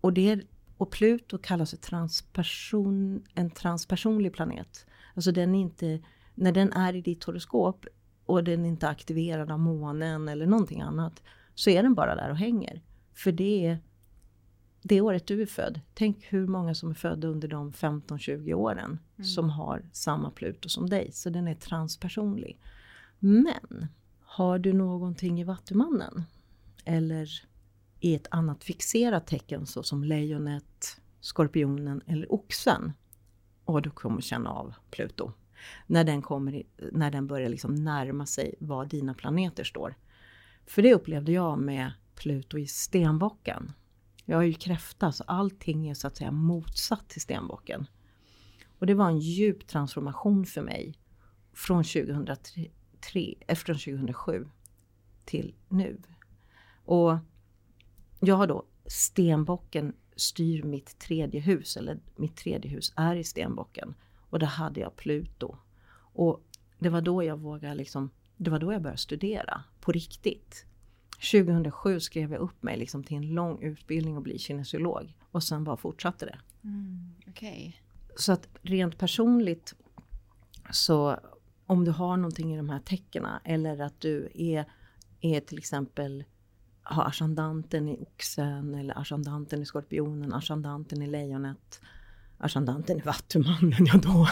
Och, 0.00 0.12
det, 0.12 0.40
och 0.76 0.90
Pluto 0.90 1.38
kallas 1.38 1.74
transperson, 1.80 3.22
en 3.34 3.50
transpersonlig 3.50 4.32
planet. 4.32 4.86
Alltså 5.14 5.32
den 5.32 5.54
är 5.54 5.60
inte, 5.60 6.00
när 6.34 6.52
den 6.52 6.72
är 6.72 6.96
i 6.96 7.00
ditt 7.00 7.24
horoskop 7.24 7.86
och 8.26 8.44
den 8.44 8.64
är 8.64 8.68
inte 8.68 8.88
aktiverad 8.88 9.50
av 9.50 9.58
månen 9.58 10.28
eller 10.28 10.46
någonting 10.46 10.80
annat, 10.80 11.22
så 11.54 11.70
är 11.70 11.82
den 11.82 11.94
bara 11.94 12.14
där 12.14 12.30
och 12.30 12.38
hänger. 12.38 12.82
För 13.14 13.32
det 13.32 13.66
är 13.66 13.78
det 14.86 15.00
året 15.00 15.26
du 15.26 15.42
är 15.42 15.46
född. 15.46 15.80
Tänk 15.94 16.24
hur 16.24 16.46
många 16.46 16.74
som 16.74 16.90
är 16.90 16.94
födda 16.94 17.28
under 17.28 17.48
de 17.48 17.72
15-20 17.72 18.54
åren 18.54 18.98
mm. 19.16 19.24
som 19.24 19.50
har 19.50 19.82
samma 19.92 20.30
Pluto 20.30 20.68
som 20.68 20.90
dig. 20.90 21.12
Så 21.12 21.30
den 21.30 21.48
är 21.48 21.54
transpersonlig. 21.54 22.58
Men 23.18 23.86
har 24.20 24.58
du 24.58 24.72
någonting 24.72 25.40
i 25.40 25.44
Vattumannen 25.44 26.22
eller 26.84 27.28
i 28.00 28.14
ett 28.14 28.26
annat 28.30 28.64
fixerat 28.64 29.26
tecken 29.26 29.66
såsom 29.66 30.04
lejonet, 30.04 31.00
skorpionen 31.20 32.02
eller 32.06 32.32
oxen 32.32 32.92
och 33.64 33.82
du 33.82 33.90
kommer 33.90 34.20
känna 34.20 34.50
av 34.50 34.74
Pluto. 34.90 35.32
När 35.86 36.04
den, 36.04 36.22
kommer, 36.22 36.62
när 36.92 37.10
den 37.10 37.26
börjar 37.26 37.48
liksom 37.48 37.74
närma 37.74 38.26
sig 38.26 38.54
var 38.58 38.86
dina 38.86 39.14
planeter 39.14 39.64
står. 39.64 39.94
För 40.66 40.82
det 40.82 40.94
upplevde 40.94 41.32
jag 41.32 41.58
med 41.58 41.92
Pluto 42.14 42.58
i 42.58 42.66
stenbocken. 42.66 43.72
Jag 44.24 44.42
är 44.42 44.46
ju 44.46 44.54
kräfta 44.54 45.12
så 45.12 45.24
allting 45.24 45.88
är 45.88 45.94
så 45.94 46.06
att 46.06 46.16
säga 46.16 46.30
motsatt 46.30 47.08
till 47.08 47.20
stenbocken. 47.20 47.86
Och 48.78 48.86
det 48.86 48.94
var 48.94 49.08
en 49.08 49.18
djup 49.18 49.66
transformation 49.66 50.46
för 50.46 50.62
mig 50.62 50.98
från 51.52 51.84
2003, 51.84 53.34
efter 53.46 53.74
2007 53.74 54.48
till 55.24 55.54
nu. 55.68 56.02
Och 56.84 57.18
jag 58.20 58.36
har 58.36 58.46
då 58.46 58.64
stenbocken 58.86 59.92
styr 60.16 60.62
mitt 60.62 60.98
tredje 60.98 61.40
hus, 61.40 61.76
eller 61.76 62.00
mitt 62.16 62.36
tredje 62.36 62.70
hus 62.70 62.92
är 62.96 63.16
i 63.16 63.24
stenbocken. 63.24 63.94
Och 64.30 64.38
där 64.38 64.46
hade 64.46 64.80
jag 64.80 64.96
Pluto. 64.96 65.56
Och 65.96 66.40
det 66.78 66.88
var 66.88 67.00
då 67.00 67.22
jag 67.24 67.36
vågade 67.36 67.74
liksom, 67.74 68.10
det 68.36 68.50
var 68.50 68.58
då 68.58 68.72
jag 68.72 68.82
började 68.82 68.98
studera 68.98 69.64
på 69.80 69.92
riktigt. 69.92 70.66
2007 71.14 72.00
skrev 72.00 72.32
jag 72.32 72.40
upp 72.40 72.62
mig 72.62 72.76
liksom 72.76 73.04
till 73.04 73.16
en 73.16 73.34
lång 73.34 73.62
utbildning 73.62 74.16
och 74.16 74.22
bli 74.22 74.38
kinesiolog. 74.38 75.14
Och 75.30 75.42
sen 75.42 75.64
bara 75.64 75.76
fortsatte 75.76 76.26
det. 76.26 76.38
Mm, 76.64 77.14
okay. 77.26 77.72
Så 78.16 78.32
att 78.32 78.48
rent 78.62 78.98
personligt 78.98 79.74
så 80.70 81.18
om 81.66 81.84
du 81.84 81.90
har 81.90 82.16
någonting 82.16 82.54
i 82.54 82.56
de 82.56 82.68
här 82.68 82.78
tecknen 82.78 83.40
eller 83.44 83.80
att 83.80 84.00
du 84.00 84.28
är, 84.34 84.64
är 85.20 85.40
till 85.40 85.58
exempel 85.58 86.24
har 86.82 87.04
ascendanten 87.04 87.88
i 87.88 87.96
oxen 88.00 88.74
eller 88.74 88.98
ascendanten 88.98 89.62
i 89.62 89.66
skorpionen, 89.66 90.32
ascendanten 90.32 91.02
i 91.02 91.06
lejonet, 91.06 91.80
ascendanten 92.38 92.98
i 92.98 93.00
vattumannen, 93.00 93.86
ja 93.92 93.98
då, 94.02 94.28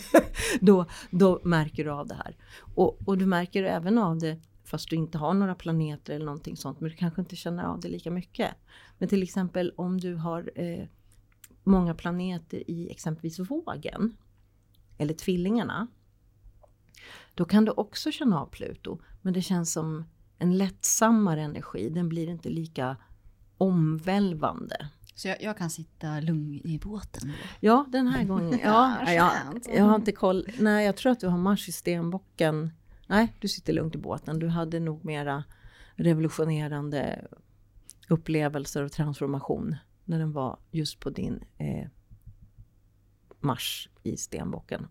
då, 0.60 0.86
då 1.10 1.40
märker 1.44 1.84
du 1.84 1.90
av 1.90 2.06
det 2.06 2.14
här. 2.14 2.36
Och, 2.74 3.08
och 3.08 3.18
du 3.18 3.26
märker 3.26 3.62
även 3.62 3.98
av 3.98 4.18
det 4.18 4.40
fast 4.66 4.90
du 4.90 4.96
inte 4.96 5.18
har 5.18 5.34
några 5.34 5.54
planeter 5.54 6.14
eller 6.14 6.26
någonting 6.26 6.56
sånt, 6.56 6.80
men 6.80 6.90
du 6.90 6.96
kanske 6.96 7.20
inte 7.20 7.36
känner 7.36 7.64
av 7.64 7.80
det 7.80 7.88
lika 7.88 8.10
mycket. 8.10 8.50
Men 8.98 9.08
till 9.08 9.22
exempel 9.22 9.72
om 9.76 10.00
du 10.00 10.14
har 10.14 10.50
eh, 10.54 10.86
många 11.64 11.94
planeter 11.94 12.70
i 12.70 12.90
exempelvis 12.90 13.38
vågen, 13.38 14.16
eller 14.98 15.14
tvillingarna, 15.14 15.86
då 17.34 17.44
kan 17.44 17.64
du 17.64 17.72
också 17.72 18.10
känna 18.10 18.40
av 18.40 18.46
Pluto, 18.46 18.98
men 19.22 19.32
det 19.32 19.42
känns 19.42 19.72
som 19.72 20.04
en 20.38 20.58
lättsammare 20.58 21.42
energi. 21.42 21.88
Den 21.88 22.08
blir 22.08 22.28
inte 22.28 22.48
lika 22.48 22.96
omvälvande. 23.58 24.88
Så 25.14 25.28
jag, 25.28 25.42
jag, 25.42 25.58
kan 25.58 25.70
sitta 25.70 26.20
lugn 26.20 26.60
i 26.64 26.78
båten? 26.78 27.32
Ja, 27.60 27.86
den 27.88 28.06
här 28.06 28.24
gången. 28.24 28.60
Ja, 28.64 29.12
jag, 29.12 29.32
jag 29.76 29.84
har 29.84 29.94
inte 29.94 30.12
koll. 30.12 30.46
Nej, 30.58 30.86
jag 30.86 30.96
tror 30.96 31.12
att 31.12 31.20
du 31.20 31.28
har 31.28 31.38
Mars 31.38 31.68
i 31.68 31.72
stenbocken. 31.72 32.70
Nej, 33.06 33.34
du 33.40 33.48
sitter 33.48 33.72
lugnt 33.72 33.94
i 33.94 33.98
båten. 33.98 34.38
Du 34.38 34.48
hade 34.48 34.80
nog 34.80 35.04
mera 35.04 35.44
revolutionerande 35.94 37.26
upplevelser 38.08 38.82
och 38.82 38.92
transformation 38.92 39.76
när 40.04 40.18
den 40.18 40.32
var 40.32 40.58
just 40.70 41.00
på 41.00 41.10
din 41.10 41.44
eh, 41.58 41.88
marsch 43.40 43.88
i 44.02 44.16
stenbocken. 44.16 44.88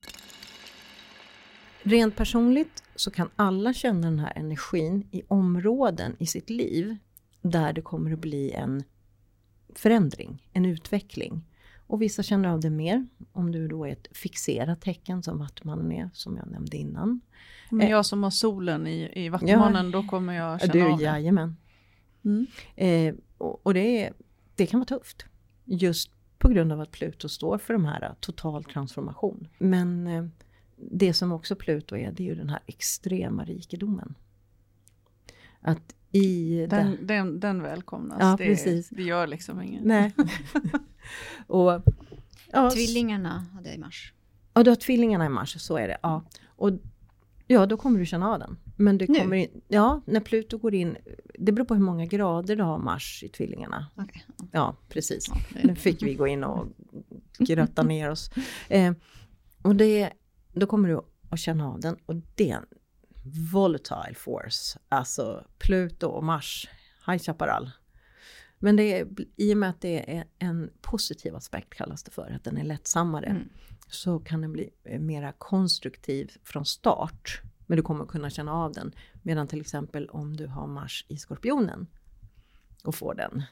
Rent 1.84 2.16
personligt 2.16 2.84
så 2.96 3.12
kan 3.12 3.30
alla 3.36 3.74
känna 3.74 4.02
den 4.02 4.20
här 4.20 4.34
energin 4.36 5.08
i 5.12 5.24
områden 5.28 6.16
i 6.20 6.26
sitt 6.26 6.50
liv 6.50 6.98
där 7.42 7.74
det 7.74 7.82
kommer 7.82 8.12
att 8.12 8.20
bli 8.20 8.52
en 8.52 8.84
förändring, 9.76 10.50
en 10.54 10.66
utveckling. 10.66 11.44
Och 11.88 12.02
vissa 12.02 12.24
känner 12.24 12.50
av 12.50 12.60
det 12.60 12.70
mer, 12.70 13.08
om 13.32 13.52
du 13.52 13.68
då 13.68 13.86
är 13.86 13.92
ett 13.92 14.08
fixerat 14.12 14.82
tecken 14.82 15.24
som 15.24 15.40
Vattumannen 15.40 15.92
är, 15.92 16.10
som 16.14 16.38
jag 16.38 16.52
nämnde 16.52 16.78
innan. 16.78 17.22
Men 17.70 17.82
eh, 17.82 17.92
jag 17.92 18.06
som 18.06 18.24
har 18.24 18.30
solen 18.30 18.88
i, 18.88 19.26
i 19.26 19.30
Vattumannen, 19.30 19.86
ja, 19.86 19.92
då 19.92 20.04
kommer 20.08 20.34
jag 20.34 20.62
känna 20.62 20.74
du, 20.74 20.82
av 20.92 20.98
det. 20.98 21.04
Jajamän. 21.04 21.56
Mm. 22.26 22.48
Eh, 22.76 23.16
och, 23.38 23.66
och 23.66 23.74
det, 23.74 24.06
är, 24.06 24.14
det 24.56 24.66
kan 24.66 24.80
vara 24.80 24.88
tufft. 24.88 25.26
Just 25.66 26.12
på 26.38 26.50
grund 26.50 26.72
av 26.72 26.82
att 26.82 26.92
Pluto 26.92 27.30
står 27.30 27.58
för 27.58 27.74
de 27.74 27.86
här 27.86 28.16
total 28.20 28.64
transformation. 28.64 29.48
Men 29.58 30.08
eh, 30.08 30.26
det 30.76 31.14
som 31.14 31.32
också 31.32 31.56
Pluto 31.56 31.96
är, 31.96 32.12
det 32.12 32.24
är 32.24 32.28
ju 32.28 32.36
den 32.36 32.50
här 32.50 32.60
extrema 32.66 33.46
rikedomen. 33.46 34.16
Att 35.62 35.96
i 36.12 36.68
den, 36.70 36.92
det, 36.92 37.14
den, 37.14 37.40
den 37.40 37.64
välkomnas. 37.64 38.18
Ja, 38.20 38.36
det, 38.38 38.46
precis. 38.46 38.90
det 38.90 39.04
gör 39.04 39.28
liksom 39.28 39.62
inget. 39.62 39.84
Nej. 39.84 40.14
och, 41.48 41.84
ja, 42.52 42.72
tvillingarna 42.72 43.46
hade 43.54 43.74
i 43.74 43.78
mars. 43.78 44.14
Ja, 44.54 44.64
du 44.64 44.72
har 44.72 44.76
tvillingarna 44.76 45.26
i 45.26 45.30
mars, 45.30 45.62
så 45.62 45.78
är 45.78 45.88
det. 45.88 45.98
Ja. 46.02 46.24
Och 46.46 46.72
ja, 47.48 47.66
då 47.66 47.78
kommer 47.78 48.00
du 48.00 48.06
känna 48.06 48.34
av 48.34 48.40
den. 48.40 48.58
Men 48.78 48.98
du 48.98 49.08
kommer 49.08 49.36
in, 49.36 49.62
ja, 49.68 50.02
när 50.06 50.20
Pluto 50.20 50.58
går 50.58 50.76
in, 50.76 50.98
det 51.40 51.52
beror 51.52 51.66
på 51.66 51.74
hur 51.74 51.82
många 51.82 52.06
grader 52.06 52.56
du 52.56 52.64
har 52.64 52.78
Mars 52.78 53.24
i 53.24 53.30
tvillingarna. 53.30 53.88
Okay. 53.96 54.22
Ja, 54.52 54.76
precis. 54.90 55.26
Nu 55.64 55.76
fick 55.76 56.04
vi 56.04 56.14
gå 56.14 56.28
in 56.28 56.44
och 56.44 56.68
grötta 57.40 57.84
ner 57.84 58.10
oss. 58.10 58.32
Eh, 58.70 58.94
och 59.62 59.76
det 59.76 60.12
då 60.54 60.68
kommer 60.68 60.90
du 60.90 61.02
att 61.30 61.40
känna 61.40 61.68
av 61.68 61.80
den 61.80 61.98
och 62.06 62.16
det 62.36 62.52
är 62.52 62.56
en 62.56 62.66
volatile 63.52 64.16
force. 64.16 64.80
Alltså 64.90 65.46
Pluto 65.58 66.08
och 66.08 66.24
Mars, 66.24 66.70
High 67.08 67.24
Chaparral. 67.24 67.72
Men 68.60 68.76
det 68.76 69.00
är, 69.00 69.08
i 69.36 69.54
och 69.54 69.58
med 69.58 69.70
att 69.70 69.82
det 69.82 70.18
är 70.18 70.26
en 70.40 70.70
positiv 70.82 71.36
aspekt 71.36 71.74
kallas 71.74 72.04
det 72.04 72.12
för, 72.12 72.32
att 72.36 72.44
den 72.44 72.58
är 72.58 72.64
lättsammare, 72.64 73.26
mm. 73.26 73.50
Så 73.88 74.20
kan 74.20 74.42
den 74.42 74.52
bli 74.52 74.70
mera 75.00 75.32
konstruktiv 75.32 76.32
från 76.44 76.66
start. 76.66 77.42
Men 77.66 77.78
du 77.78 77.84
kommer 77.84 78.06
kunna 78.06 78.30
känna 78.30 78.54
av 78.54 78.72
den. 78.72 78.96
Medan 79.24 79.48
till 79.48 79.62
exempel 79.62 80.10
om 80.10 80.38
du 80.38 80.48
har 80.48 80.68
Mars 80.68 81.06
i 81.08 81.18
Skorpionen 81.18 81.88
och 82.84 82.96
får 82.96 83.16
den, 83.16 83.44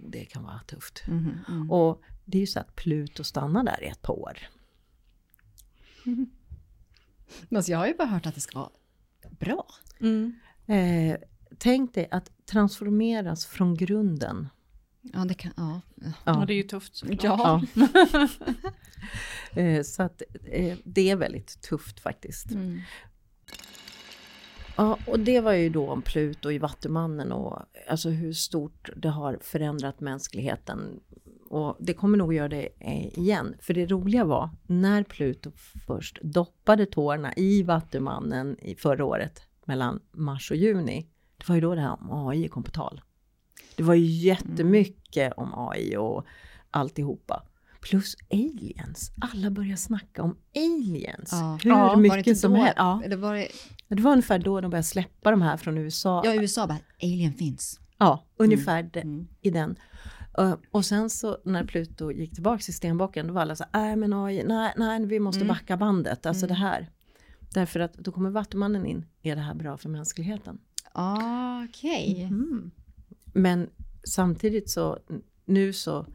det 0.00 0.24
kan 0.24 0.42
vara 0.42 0.60
tufft. 0.66 1.02
Mm, 1.08 1.38
mm. 1.48 1.70
Och 1.70 2.02
det 2.24 2.38
är 2.38 2.40
ju 2.40 2.46
så 2.46 2.60
att 2.60 2.76
Pluto 2.76 3.24
stannar 3.24 3.64
där 3.64 3.82
i 3.82 3.86
ett 3.86 4.02
par 4.02 4.14
år. 4.14 4.38
Mm. 6.06 6.30
Alltså 7.50 7.72
jag 7.72 7.78
har 7.78 7.86
ju 7.86 7.94
bara 7.94 8.08
hört 8.08 8.26
att 8.26 8.34
det 8.34 8.40
ska 8.40 8.58
vara 8.58 8.70
bra. 9.30 9.66
Mm. 10.00 10.40
Eh, 10.66 11.16
tänk 11.58 11.94
dig 11.94 12.08
att 12.10 12.30
transformeras 12.46 13.46
från 13.46 13.74
grunden. 13.74 14.48
Ja, 15.02 15.24
det 15.24 15.34
kan, 15.34 15.52
ja. 15.56 15.80
ja. 15.94 16.12
ja 16.24 16.44
det 16.46 16.52
är 16.52 16.56
ju 16.56 16.62
tufft 16.62 16.96
såklart. 16.96 17.62
Ja. 17.74 17.86
eh, 19.62 19.82
så 19.82 20.02
att 20.02 20.22
eh, 20.44 20.78
det 20.84 21.10
är 21.10 21.16
väldigt 21.16 21.62
tufft 21.62 22.00
faktiskt. 22.00 22.50
Mm. 22.50 22.80
Ja, 24.76 24.98
och 25.06 25.20
det 25.20 25.40
var 25.40 25.52
ju 25.52 25.68
då 25.68 25.90
om 25.90 26.02
Pluto 26.02 26.50
i 26.50 26.58
Vattumannen 26.58 27.32
och 27.32 27.58
alltså 27.88 28.08
hur 28.08 28.32
stort 28.32 28.90
det 28.96 29.08
har 29.08 29.38
förändrat 29.42 30.00
mänskligheten 30.00 31.00
och 31.52 31.76
det 31.80 31.94
kommer 31.94 32.18
nog 32.18 32.34
göra 32.34 32.48
det 32.48 32.68
eh, 32.78 33.18
igen. 33.18 33.54
För 33.60 33.74
det 33.74 33.86
roliga 33.86 34.24
var, 34.24 34.50
när 34.66 35.02
Pluto 35.02 35.52
först 35.86 36.18
doppade 36.22 36.86
tårna 36.86 37.34
i 37.36 37.62
Vattumannen 37.62 38.58
i 38.58 38.74
förra 38.74 39.04
året, 39.04 39.42
mellan 39.64 40.00
mars 40.12 40.50
och 40.50 40.56
juni, 40.56 41.06
det 41.36 41.48
var 41.48 41.54
ju 41.54 41.60
då 41.60 41.74
det 41.74 41.80
här 41.80 41.92
om 41.92 42.28
AI 42.28 42.48
kom 42.48 42.62
på 42.62 42.70
tal. 42.70 43.00
Det 43.76 43.82
var 43.82 43.94
ju 43.94 44.04
jättemycket 44.04 45.32
om 45.36 45.68
AI 45.68 45.96
och 45.96 46.24
alltihopa. 46.70 47.42
Plus 47.80 48.16
aliens. 48.30 49.12
Alla 49.20 49.50
började 49.50 49.76
snacka 49.76 50.22
om 50.22 50.36
aliens. 50.56 51.28
Ja. 51.32 51.58
Hur 51.62 51.70
ja, 51.70 51.96
mycket 51.96 52.38
som 52.38 52.54
helst. 52.54 52.74
Ja. 52.76 53.02
Eller 53.04 53.16
var 53.16 53.34
det... 53.34 53.48
det 53.88 54.02
var 54.02 54.12
ungefär 54.12 54.38
då 54.38 54.60
de 54.60 54.70
började 54.70 54.86
släppa 54.86 55.30
de 55.30 55.42
här 55.42 55.56
från 55.56 55.78
USA. 55.78 56.22
Ja, 56.24 56.34
USA 56.34 56.66
bara, 56.66 56.78
alien 57.02 57.32
finns. 57.32 57.80
Ja, 57.98 58.24
ungefär 58.36 58.90
mm. 58.94 59.28
i 59.40 59.50
den. 59.50 59.76
Uh, 60.40 60.54
och 60.70 60.84
sen 60.84 61.10
så 61.10 61.38
när 61.44 61.64
Pluto 61.64 62.12
gick 62.12 62.34
tillbaka 62.34 62.62
till 62.62 62.74
stenbocken, 62.74 63.26
då 63.26 63.34
var 63.34 63.42
alla 63.42 63.56
så 63.56 63.64
här, 63.72 63.90
äh, 63.90 63.96
men 63.96 64.14
oj, 64.14 64.44
nej, 64.44 64.72
nej, 64.76 65.06
vi 65.06 65.20
måste 65.20 65.40
mm. 65.40 65.48
backa 65.48 65.76
bandet, 65.76 66.26
alltså 66.26 66.46
mm. 66.46 66.48
det 66.48 66.60
här. 66.60 66.90
Därför 67.54 67.80
att 67.80 67.94
då 67.94 68.12
kommer 68.12 68.30
Vattumannen 68.30 68.86
in, 68.86 69.06
är 69.22 69.36
det 69.36 69.42
här 69.42 69.54
bra 69.54 69.76
för 69.76 69.88
mänskligheten? 69.88 70.58
Okej. 70.94 72.12
Okay. 72.12 72.24
Mm. 72.24 72.70
Men 73.32 73.70
samtidigt 74.08 74.70
så, 74.70 74.98
nu 75.44 75.72
så 75.72 76.06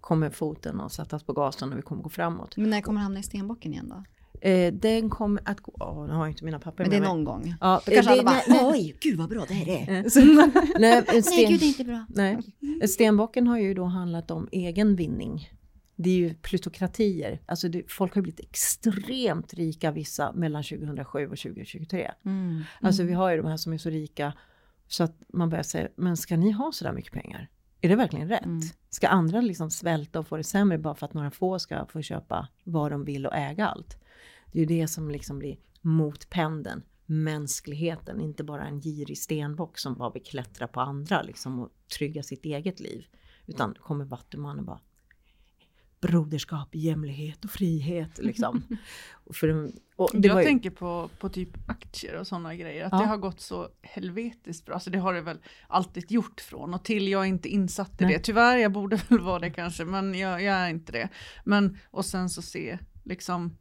kommer 0.00 0.30
foten 0.30 0.80
att 0.80 0.92
sättas 0.92 1.22
på 1.22 1.32
gasen 1.32 1.72
och 1.72 1.78
vi 1.78 1.82
kommer 1.82 2.02
gå 2.02 2.08
framåt. 2.08 2.56
Men 2.56 2.70
när 2.70 2.80
kommer 2.80 2.98
han 3.00 3.04
hamna 3.04 3.20
i 3.20 3.22
stenbocken 3.22 3.72
igen 3.72 3.88
då? 3.88 4.04
Eh, 4.48 4.72
den 4.74 5.10
kommer 5.10 5.42
att 5.44 5.60
gå... 5.60 5.72
Åh, 5.80 6.06
nu 6.06 6.12
har 6.12 6.18
jag 6.20 6.28
inte 6.28 6.44
mina 6.44 6.58
papper 6.58 6.84
Men 6.84 6.90
det 6.90 7.00
med 7.00 7.08
är 7.08 7.14
mig. 7.14 7.16
någon 7.16 7.24
gång. 7.24 7.54
Ja, 7.60 7.82
Då 7.86 7.92
kanske 7.92 8.12
det- 8.14 8.20
alla 8.20 8.22
bara, 8.22 8.40
nej, 8.48 8.60
oj, 8.64 8.96
gud 9.00 9.18
vad 9.18 9.28
bra 9.28 9.44
det 9.48 9.54
här 9.54 9.88
är. 9.88 9.96
Eh, 9.96 10.04
så- 10.08 10.20
nej, 10.20 10.44
en 10.98 11.04
Nej, 11.12 11.22
sten, 11.22 11.50
gud 11.50 11.60
det 11.60 11.66
är 11.66 11.68
inte 11.68 11.84
bra. 11.84 12.06
nej. 12.08 12.38
Stenbocken 12.88 13.46
har 13.46 13.58
ju 13.58 13.74
då 13.74 13.84
handlat 13.84 14.30
om 14.30 14.48
egen 14.52 14.96
vinning. 14.96 15.50
Det 15.96 16.10
är 16.10 16.14
ju 16.14 16.34
plutokratier. 16.34 17.40
Alltså 17.46 17.68
det, 17.68 17.82
folk 17.92 18.14
har 18.14 18.22
blivit 18.22 18.40
extremt 18.40 19.54
rika 19.54 19.90
vissa 19.90 20.32
mellan 20.32 20.62
2007 20.62 21.24
och 21.28 21.38
2023. 21.38 22.10
Mm. 22.24 22.62
Alltså 22.80 23.02
vi 23.02 23.12
har 23.12 23.30
ju 23.30 23.36
de 23.36 23.46
här 23.46 23.56
som 23.56 23.72
är 23.72 23.78
så 23.78 23.90
rika 23.90 24.32
så 24.88 25.04
att 25.04 25.22
man 25.28 25.50
börjar 25.50 25.62
säga, 25.62 25.88
men 25.96 26.16
ska 26.16 26.36
ni 26.36 26.50
ha 26.50 26.72
så 26.72 26.84
där 26.84 26.92
mycket 26.92 27.12
pengar? 27.12 27.48
Är 27.80 27.88
det 27.88 27.96
verkligen 27.96 28.28
rätt? 28.28 28.44
Mm. 28.44 28.60
Ska 28.90 29.08
andra 29.08 29.40
liksom 29.40 29.70
svälta 29.70 30.18
och 30.18 30.26
få 30.26 30.36
det 30.36 30.44
sämre 30.44 30.78
bara 30.78 30.94
för 30.94 31.06
att 31.06 31.14
några 31.14 31.30
få 31.30 31.58
ska 31.58 31.86
få 31.86 32.02
köpa 32.02 32.48
vad 32.64 32.90
de 32.90 33.04
vill 33.04 33.26
och 33.26 33.34
äga 33.34 33.68
allt? 33.68 33.98
Det 34.52 34.58
är 34.58 34.60
ju 34.60 34.80
det 34.80 34.88
som 34.88 35.10
liksom 35.10 35.38
blir 35.38 35.56
motpendeln, 35.80 36.82
mänskligheten, 37.06 38.20
inte 38.20 38.44
bara 38.44 38.66
en 38.66 38.80
girig 38.80 39.18
stenbock 39.18 39.78
som 39.78 39.94
bara 39.94 40.10
vill 40.10 40.22
klättra 40.22 40.68
på 40.68 40.80
andra 40.80 41.22
liksom 41.22 41.58
och 41.58 41.70
trygga 41.98 42.22
sitt 42.22 42.44
eget 42.44 42.80
liv. 42.80 43.06
Utan 43.46 43.74
kommer 43.74 44.04
Vattumannen 44.04 44.64
bara 44.64 44.80
broderskap, 46.06 46.68
jämlikhet 46.74 47.44
och 47.44 47.50
frihet 47.50 48.18
liksom. 48.18 48.62
För, 49.34 49.70
och 49.96 50.10
det 50.14 50.28
jag 50.28 50.38
ju- 50.40 50.44
tänker 50.46 50.70
på, 50.70 51.10
på 51.18 51.28
typ 51.28 51.48
aktier 51.70 52.14
och 52.20 52.26
sådana 52.26 52.54
grejer. 52.54 52.84
Att 52.84 52.92
Ja. 52.92 52.98
det 52.98 53.06
har 53.06 53.16
gått 53.16 53.40
så 53.40 53.68
helvetiskt 53.82 54.64
bra. 54.66 54.74
Alltså 54.74 54.90
det 54.90 54.98
har 54.98 55.14
det 55.14 55.20
väl 55.20 55.38
alltid 55.68 56.10
gjort 56.10 56.40
från 56.40 56.74
och 56.74 56.84
till. 56.84 57.08
Jag 57.08 57.22
är 57.22 57.26
inte 57.28 57.48
insatt 57.48 58.00
i 58.00 58.04
Nej. 58.04 58.12
det. 58.14 58.20
Tyvärr, 58.20 58.56
jag 58.56 58.72
borde 58.72 58.96
väl 59.08 59.20
vara 59.20 59.38
det 59.38 59.50
kanske. 59.50 59.84
Men 59.84 60.14
jag, 60.14 60.42
jag 60.42 60.54
är 60.56 60.68
inte 60.68 60.92
det. 60.92 61.08
Men 61.44 61.78
och 61.90 62.04
sen 62.04 62.30
så 62.30 62.42
se 62.42 62.78
liksom 63.04 63.56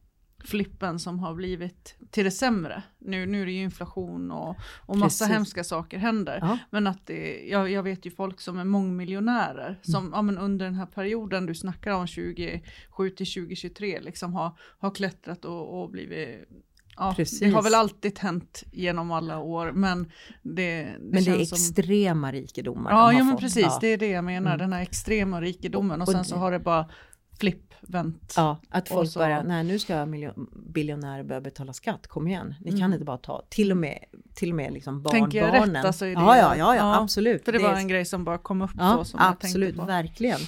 flippen 0.46 1.00
som 1.00 1.20
har 1.20 1.34
blivit 1.34 1.96
till 2.12 2.24
det 2.24 2.32
sämre. 2.32 2.84
Nu, 3.00 3.26
nu 3.26 3.42
är 3.42 3.46
det 3.46 3.52
ju 3.52 3.62
inflation 3.64 4.32
och, 4.32 4.56
och 4.86 4.98
massa 4.98 5.26
Precis. 5.26 5.36
hemska 5.36 5.64
saker 5.64 5.98
händer. 5.98 6.40
Ja. 6.42 6.58
Men 6.70 6.88
att 6.88 7.08
det, 7.08 7.48
jag, 7.48 7.72
jag 7.72 7.84
vet 7.84 8.06
ju 8.06 8.12
folk 8.12 8.42
som 8.42 8.58
är 8.60 8.64
mångmiljonärer 8.66 9.80
som 9.82 10.12
ja, 10.14 10.22
men 10.22 10.38
under 10.38 10.66
den 10.66 10.76
här 10.76 10.86
perioden 10.86 11.46
du 11.46 11.56
snackar 11.56 11.92
om 11.92 12.08
2007 12.08 13.10
till 13.10 13.34
2023 13.34 14.00
liksom 14.02 14.34
har, 14.34 14.52
har 14.80 14.92
klättrat 14.96 15.46
och, 15.46 15.82
och 15.84 15.90
blivit 15.92 16.50
Ja, 16.98 17.14
Precis. 17.18 17.40
det 17.40 17.50
har 17.50 17.62
väl 17.62 17.76
alltid 17.76 18.20
hänt 18.20 18.64
genom 18.72 19.12
alla 19.12 19.40
år 19.40 19.72
men 19.72 20.12
det, 20.44 20.84
det 20.84 20.98
Men 21.00 21.12
det 21.12 21.18
är 21.32 21.36
känns 21.36 21.50
som... 21.50 21.56
extrema 21.56 22.32
rikedomar 22.32 22.92
Ja, 22.92 23.08
de 23.12 23.18
ja 23.18 23.24
men 23.24 23.34
fått. 23.34 23.42
precis, 23.42 23.64
Ja. 23.64 23.78
det 23.82 23.88
är 23.88 23.98
det 23.98 24.10
jag 24.10 24.24
menar, 24.24 24.50
Mm. 24.54 24.58
den 24.60 24.74
här 24.74 24.82
extrema 24.82 25.42
rikedomen 25.42 26.02
och, 26.02 26.08
Och- 26.08 26.14
sen 26.14 26.26
så 26.26 26.36
har 26.36 26.52
det 26.52 26.60
bara 26.60 26.90
flipp, 27.40 27.74
vänt. 27.82 28.34
Ja, 28.38 28.58
att 28.70 28.88
folk 28.90 29.10
så- 29.10 29.20
bara, 29.20 29.44
nej 29.44 29.64
nu 29.64 29.80
ska 29.80 30.06
miljon, 30.06 30.50
biljonärer 30.74 31.24
börja 31.24 31.42
betala 31.42 31.74
skatt, 31.74 32.08
kom 32.08 32.28
igen. 32.28 32.56
Ni 32.62 32.72
kan 32.72 32.80
Mm. 32.82 32.94
inte 32.94 33.06
bara 33.06 33.18
ta, 33.18 33.46
till 33.50 33.72
och 33.72 33.78
med, 33.78 34.00
till 34.34 34.50
och 34.50 34.56
med 34.56 34.74
liksom 34.74 35.04
Tänker 35.04 35.38
jag 35.38 35.48
barnbarnen. 35.52 35.76
rätt, 35.76 35.86
alltså, 35.86 36.06
i 36.06 36.16
det? 36.16 36.22
ja, 36.22 36.38
ja, 36.38 36.56
ja, 36.58 36.76
ja, 36.76 37.02
absolut. 37.02 37.46
För 37.46 37.52
det 37.52 37.58
är- 37.58 37.64
var 37.64 37.74
en 37.74 37.88
grej 37.88 38.06
som 38.06 38.24
bara 38.24 38.38
kom 38.38 38.62
upp 38.62 38.72
ja, 38.78 38.98
så 38.98 39.06
som 39.06 39.20
jag 39.24 39.30
absolut, 39.30 39.68
tänkte 39.68 39.82
på. 39.82 39.88
verkligen. 39.88 40.40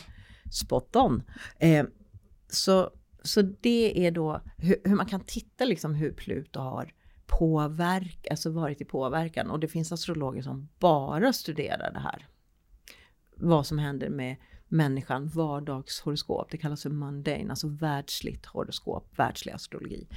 Spot 0.52 0.96
on. 0.96 1.24
Eh, 1.60 1.86
så, 2.50 2.90
så 3.24 3.42
det 3.42 4.08
är 4.08 4.12
då 4.12 4.42
hur, 4.58 4.76
hur 4.84 4.96
man 4.96 5.06
kan 5.06 5.20
titta 5.20 5.66
liksom 5.66 5.96
hur 5.96 6.12
Pluto 6.12 6.60
har 6.60 6.94
påverk, 7.26 8.28
alltså 8.32 8.50
varit 8.52 8.82
i 8.82 8.86
påverkan. 8.86 9.50
Och 9.52 9.60
det 9.60 9.68
finns 9.68 9.92
astrologer 9.92 10.42
som 10.42 10.70
bara 10.80 11.34
studerar 11.34 11.92
det 11.94 12.00
här. 12.00 12.28
Vad 13.36 13.66
som 13.68 13.80
händer 13.80 14.10
med 14.10 14.36
människan, 14.68 15.28
vardagshoroskop. 15.28 16.52
Det 16.52 16.58
kallas 16.58 16.84
för 16.84 16.90
mundane, 16.90 17.50
alltså 17.50 17.68
världsligt 17.68 18.46
horoskop, 18.46 19.20
världslig 19.20 19.54
astrologi. 19.54 20.08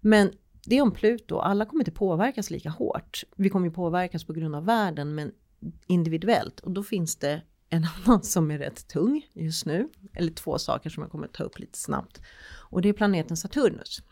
Men 0.00 0.32
det 0.66 0.76
är 0.76 0.82
om 0.82 0.92
Pluto, 0.92 1.38
alla 1.38 1.66
kommer 1.66 1.80
inte 1.80 1.90
påverkas 1.90 2.50
lika 2.50 2.70
hårt. 2.70 3.24
Vi 3.36 3.50
kommer 3.50 3.66
ju 3.66 3.72
påverkas 3.72 4.24
på 4.24 4.32
grund 4.32 4.54
av 4.54 4.64
världen, 4.64 5.14
men 5.14 5.32
individuellt. 5.86 6.60
Och 6.60 6.70
då 6.70 6.82
finns 6.82 7.16
det 7.16 7.42
en 7.68 7.86
annan 8.06 8.22
som 8.22 8.50
är 8.50 8.58
rätt 8.58 8.88
tung 8.88 9.26
just 9.32 9.66
nu. 9.66 9.88
Eller 10.14 10.32
två 10.32 10.58
saker 10.58 10.90
som 10.90 11.02
jag 11.02 11.12
kommer 11.12 11.26
ta 11.28 11.42
upp 11.42 11.58
lite 11.58 11.78
snabbt. 11.78 12.20
Och 12.70 12.82
det 12.82 12.88
är 12.88 12.92
planeten 12.92 13.36
Saturnus. 13.36 14.02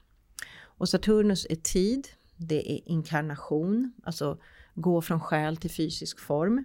Och 0.55 0.89
Saturnus 0.89 1.47
är 1.51 1.57
tid, 1.57 2.09
det 2.37 2.73
är 2.73 2.89
inkarnation, 2.89 3.93
alltså 4.05 4.39
gå 4.75 5.03
från 5.03 5.21
själ 5.21 5.57
till 5.57 5.71
fysisk 5.71 6.21
form. 6.21 6.65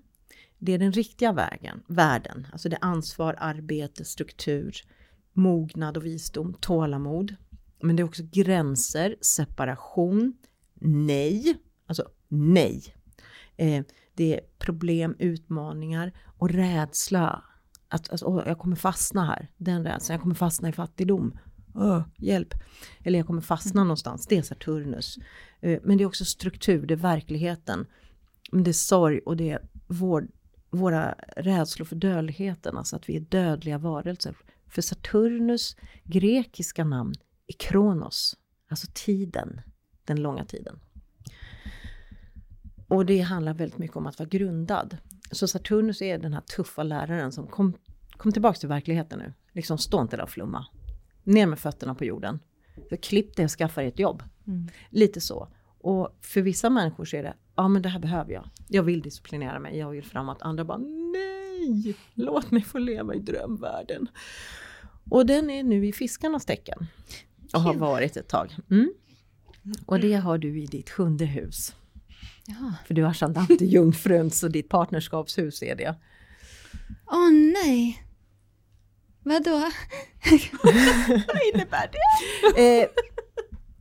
Det 0.60 0.74
är 0.74 0.78
den 0.78 0.91
riktiga 0.91 1.32
vägen, 1.32 1.84
världen, 1.88 2.48
alltså 2.52 2.70
det 2.70 2.76
är 2.76 2.86
ansvar, 2.86 3.36
arbete, 3.38 4.06
struktur, 4.06 4.76
mognad 5.34 5.98
och 5.98 6.06
visdom, 6.06 6.54
tålamod. 6.54 7.36
Men 7.82 7.96
det 7.96 8.02
är 8.02 8.06
också 8.06 8.24
gränser, 8.32 9.15
separation, 9.22 10.38
nej, 10.82 11.58
alltså 11.86 12.10
nej. 12.28 12.96
Eh, 13.56 13.84
det 14.13 14.36
är 14.36 14.41
problem, 14.60 15.15
utmaningar 15.20 16.13
och 16.38 16.50
rädsla. 16.50 17.43
Att, 17.89 18.10
alltså, 18.10 18.26
åh, 18.26 18.43
jag 18.46 18.60
kommer 18.60 18.76
fastna 18.76 19.26
här, 19.26 19.52
den 19.58 19.84
rädslan, 19.84 20.13
jag 20.13 20.22
kommer 20.22 20.36
fastna 20.36 20.70
i 20.70 20.72
fattigdom. 20.72 21.38
Åh, 21.76 22.02
hjälp! 22.17 22.54
Eller 23.04 23.20
jag 23.20 23.28
kommer 23.28 23.41
fastna 23.41 23.84
någonstans, 23.84 24.28
det 24.28 24.38
är 24.38 24.41
Saturnus. 24.41 25.17
Eh, 25.62 25.80
men 25.84 25.98
det 25.98 26.04
är 26.04 26.06
också 26.06 26.26
struktur, 26.26 26.86
det 26.86 26.93
är 26.93 26.96
verkligheten. 26.96 27.86
Men 28.52 28.63
det 28.63 28.72
är 28.72 28.74
sorg 28.74 29.20
och 29.20 29.38
det 29.38 29.50
är 29.50 29.62
vård 29.88 30.28
våra 30.78 31.16
rädslor 31.38 31.86
för 31.86 31.96
dödligheten, 31.96 32.78
alltså 32.78 32.96
att 32.96 33.10
vi 33.10 33.16
är 33.16 33.20
dödliga 33.20 33.78
varelser. 33.78 34.36
För 34.70 34.82
Saturnus 34.82 35.76
grekiska 36.04 36.84
namn 36.84 37.13
är 37.48 37.54
Kronos, 37.54 38.38
alltså 38.70 38.88
tiden, 38.94 39.62
den 40.06 40.22
långa 40.22 40.46
tiden. 40.46 40.80
Och 42.88 43.06
det 43.06 43.20
handlar 43.20 43.54
väldigt 43.54 43.78
mycket 43.78 43.98
om 43.98 44.08
att 44.08 44.20
vara 44.20 44.30
grundad. 44.30 44.98
Så 45.32 45.48
Saturnus 45.48 46.02
är 46.02 46.18
den 46.18 46.34
här 46.34 46.42
tuffa 46.42 46.84
läraren 46.84 47.32
som 47.32 47.48
kom, 47.48 47.74
kom 48.18 48.32
tillbaka 48.32 48.60
till 48.60 48.70
verkligheten 48.70 49.20
nu. 49.20 49.34
Liksom 49.52 49.78
stå 49.78 50.02
inte 50.02 50.18
där 50.18 50.24
och 50.24 50.30
flumma. 50.30 50.66
Ner 51.24 51.46
med 51.46 51.60
fötterna 51.60 51.96
på 51.96 52.06
jorden. 52.06 52.40
För 52.90 52.96
klipp 52.96 53.36
det 53.36 53.44
och 53.44 53.52
skaffa 53.52 53.82
dig 53.82 53.88
ett 53.90 54.00
jobb. 54.00 54.24
Mm. 54.48 54.68
Lite 54.90 55.22
så. 55.22 55.48
Och 55.80 56.18
för 56.22 56.42
vissa 56.42 56.70
människor 56.70 57.06
så 57.06 57.18
är 57.18 57.24
det, 57.24 57.34
ja 57.56 57.68
men 57.68 57.82
det 57.82 57.90
här 57.90 58.00
behöver 58.00 58.34
jag. 58.34 58.50
Jag 58.68 58.84
vill 58.84 59.02
disciplinera 59.02 59.60
mig, 59.60 59.78
jag 59.78 59.90
vill 59.90 60.04
framåt. 60.04 60.42
Andra 60.42 60.63
bara, 60.63 60.78
nej, 60.78 61.96
låt 62.13 62.52
mig 62.52 62.63
få 62.63 62.78
leva 62.78 63.16
i 63.16 63.20
drömvärlden. 63.20 64.08
Och 65.10 65.26
den 65.26 65.50
är 65.50 65.63
nu 65.63 65.88
i 65.88 65.94
fiskarnas 65.94 66.46
tecken. 66.46 66.88
Och 67.54 67.62
har 67.62 67.74
varit 67.74 68.18
ett 68.18 68.28
tag. 68.28 68.56
Mm. 68.72 68.94
Och 69.86 70.00
det 70.00 70.13
har 70.13 70.38
du 70.38 70.62
i 70.62 70.66
ditt 70.66 70.90
sjunde 70.90 71.26
hus. 71.26 71.76
Jaha. 72.46 72.74
För 72.86 72.94
du 72.94 73.04
har 73.04 73.10
ascendant 73.10 73.62
i 73.62 73.66
jungfrun, 73.66 74.32
så 74.32 74.48
ditt 74.48 74.70
partnerskapshus 74.70 75.63
är 75.63 75.76
det. 75.76 75.96
Åh 77.06 77.32
nej. 77.32 78.04
Vadå? 79.24 79.52
Vad 81.28 81.42
innebär 81.54 81.92
det? 81.92 82.82
Eh, 82.82 82.90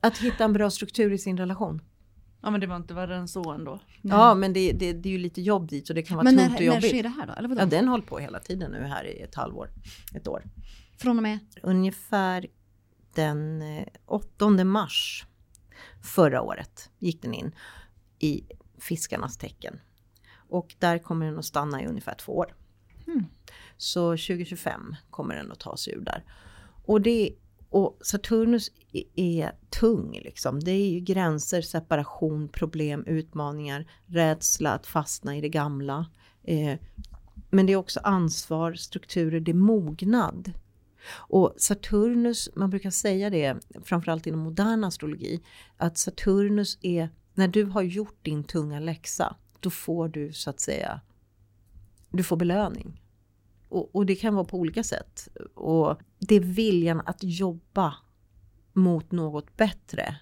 att 0.01 0.19
hitta 0.19 0.45
en 0.45 0.53
bra 0.53 0.71
struktur 0.71 1.13
i 1.13 1.19
sin 1.19 1.37
relation. 1.37 1.83
Ja 2.43 2.51
men 2.51 2.61
det 2.61 2.67
var 2.67 2.77
inte 2.77 2.95
värre 2.95 3.17
än 3.17 3.29
så 3.29 3.53
ändå. 3.53 3.81
Ja, 4.03 4.35
men 4.35 4.53
det, 4.53 4.73
det, 4.73 4.93
det 4.93 5.09
är 5.09 5.11
ju 5.11 5.19
lite 5.19 5.43
jobb 5.43 5.69
dit 5.69 5.89
och 5.89 5.95
det 5.95 6.03
kan 6.03 6.17
vara 6.17 6.25
Men 6.25 6.37
tungt 6.37 6.49
när, 6.49 6.57
och 6.57 6.61
när 6.61 6.67
jobbigt. 6.67 6.91
sker 6.91 7.03
det 7.03 7.09
här 7.09 7.27
då? 7.27 7.33
Eller 7.33 7.49
vadå? 7.49 7.61
Ja, 7.61 7.67
den 7.67 7.89
håller 7.89 8.05
på 8.05 8.19
hela 8.19 8.39
tiden 8.41 8.71
nu 8.71 8.85
här 8.85 9.05
i 9.05 9.21
ett 9.21 9.35
halvår, 9.35 9.71
ett 10.15 10.29
år. 10.29 10.43
Från 10.99 11.17
och 11.17 11.23
med? 11.23 11.39
Ungefär 11.63 12.47
den 13.15 13.63
eh, 13.63 13.87
8 14.07 14.65
mars 14.65 15.27
förra 16.03 16.43
året 16.43 16.91
gick 16.99 17.23
den 17.23 17.35
in 17.35 17.55
i 18.19 18.45
fiskarnas 18.79 19.37
tecken. 19.39 19.81
Och 20.49 20.75
där 20.79 20.99
kommer 20.99 21.27
den 21.27 21.39
att 21.39 21.45
stanna 21.45 21.83
i 21.83 21.87
ungefär 21.87 22.15
två 22.15 22.37
år. 22.37 22.55
Mm. 23.07 23.25
Så 23.77 24.11
2025 24.11 24.97
kommer 25.11 25.35
den 25.37 25.53
att 25.53 25.61
ta 25.61 25.77
sig 25.77 25.95
ur 25.95 26.01
där. 26.01 26.25
Och, 26.85 27.01
det, 27.01 27.35
och 27.77 27.99
Saturnus 28.01 28.71
är, 29.17 29.53
tung 29.81 30.13
liksom. 30.13 30.61
Det 30.61 30.71
är 30.71 30.91
ju 30.91 31.01
gränser, 31.01 31.63
separation, 31.63 32.49
problem, 32.49 33.05
utmaningar, 33.07 33.91
rädsla 34.07 34.73
att 34.73 34.87
fastna 34.87 35.37
i 35.37 35.41
det 35.41 35.49
gamla. 35.49 36.07
Eh, 36.45 36.79
men 37.51 37.67
det 37.67 37.73
är 37.73 37.77
också 37.77 38.01
ansvar, 38.03 38.75
strukturer, 38.75 39.41
det 39.41 39.51
är 39.51 39.55
mognad. 39.55 40.53
Och 41.13 41.55
Saturnus, 41.59 42.49
man 42.55 42.71
brukar 42.71 42.91
säga 42.91 43.31
det, 43.31 43.57
framförallt 43.85 44.27
inom 44.27 44.41
modern 44.41 44.85
astrologi, 44.85 45.43
att 45.77 45.99
Saturnus 45.99 46.79
är, 46.83 47.11
när 47.35 47.49
du 47.49 47.65
har 47.65 47.83
gjort 47.83 48.19
din 48.25 48.45
tunga 48.45 48.81
läxa, 48.81 49.37
då 49.61 49.71
får 49.71 50.09
du 50.09 50.33
så 50.33 50.51
att 50.51 50.61
säga, 50.61 51.01
du 52.11 52.23
får 52.23 52.37
belöning. 52.37 53.03
Och, 53.69 53.97
och 53.97 54.07
det 54.07 54.15
kan 54.15 54.35
vara 54.35 54.45
på 54.45 54.59
olika 54.59 54.85
sätt. 54.85 55.29
Och 55.55 56.01
det 56.19 56.35
är 56.35 56.41
viljan 56.41 57.03
att 57.07 57.19
jobba 57.21 57.95
mot 58.73 59.13
något 59.13 59.57
bättre. 59.57 60.17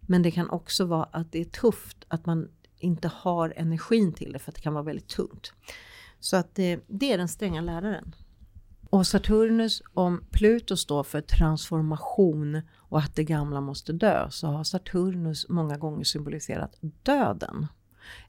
Men 0.00 0.22
det 0.22 0.30
kan 0.30 0.50
också 0.50 0.84
vara 0.84 1.04
att 1.04 1.32
det 1.32 1.40
är 1.40 1.44
tufft, 1.44 2.04
att 2.08 2.26
man 2.26 2.48
inte 2.78 3.08
har 3.08 3.52
energin 3.56 4.12
till 4.12 4.32
det 4.32 4.38
för 4.38 4.50
att 4.50 4.54
det 4.54 4.60
kan 4.60 4.74
vara 4.74 4.84
väldigt 4.84 5.08
tungt. 5.08 5.52
Så 6.20 6.36
att 6.36 6.54
det, 6.54 6.80
det 6.86 7.12
är 7.12 7.18
den 7.18 7.28
stränga 7.28 7.60
läraren. 7.60 8.14
Och 8.90 9.06
Saturnus, 9.06 9.82
om 9.94 10.24
Pluto 10.30 10.76
står 10.76 11.02
för 11.02 11.20
transformation 11.20 12.62
och 12.74 12.98
att 12.98 13.16
det 13.16 13.24
gamla 13.24 13.60
måste 13.60 13.92
dö 13.92 14.30
så 14.30 14.46
har 14.46 14.64
Saturnus 14.64 15.48
många 15.48 15.76
gånger 15.76 16.04
symboliserat 16.04 16.78
döden. 17.02 17.66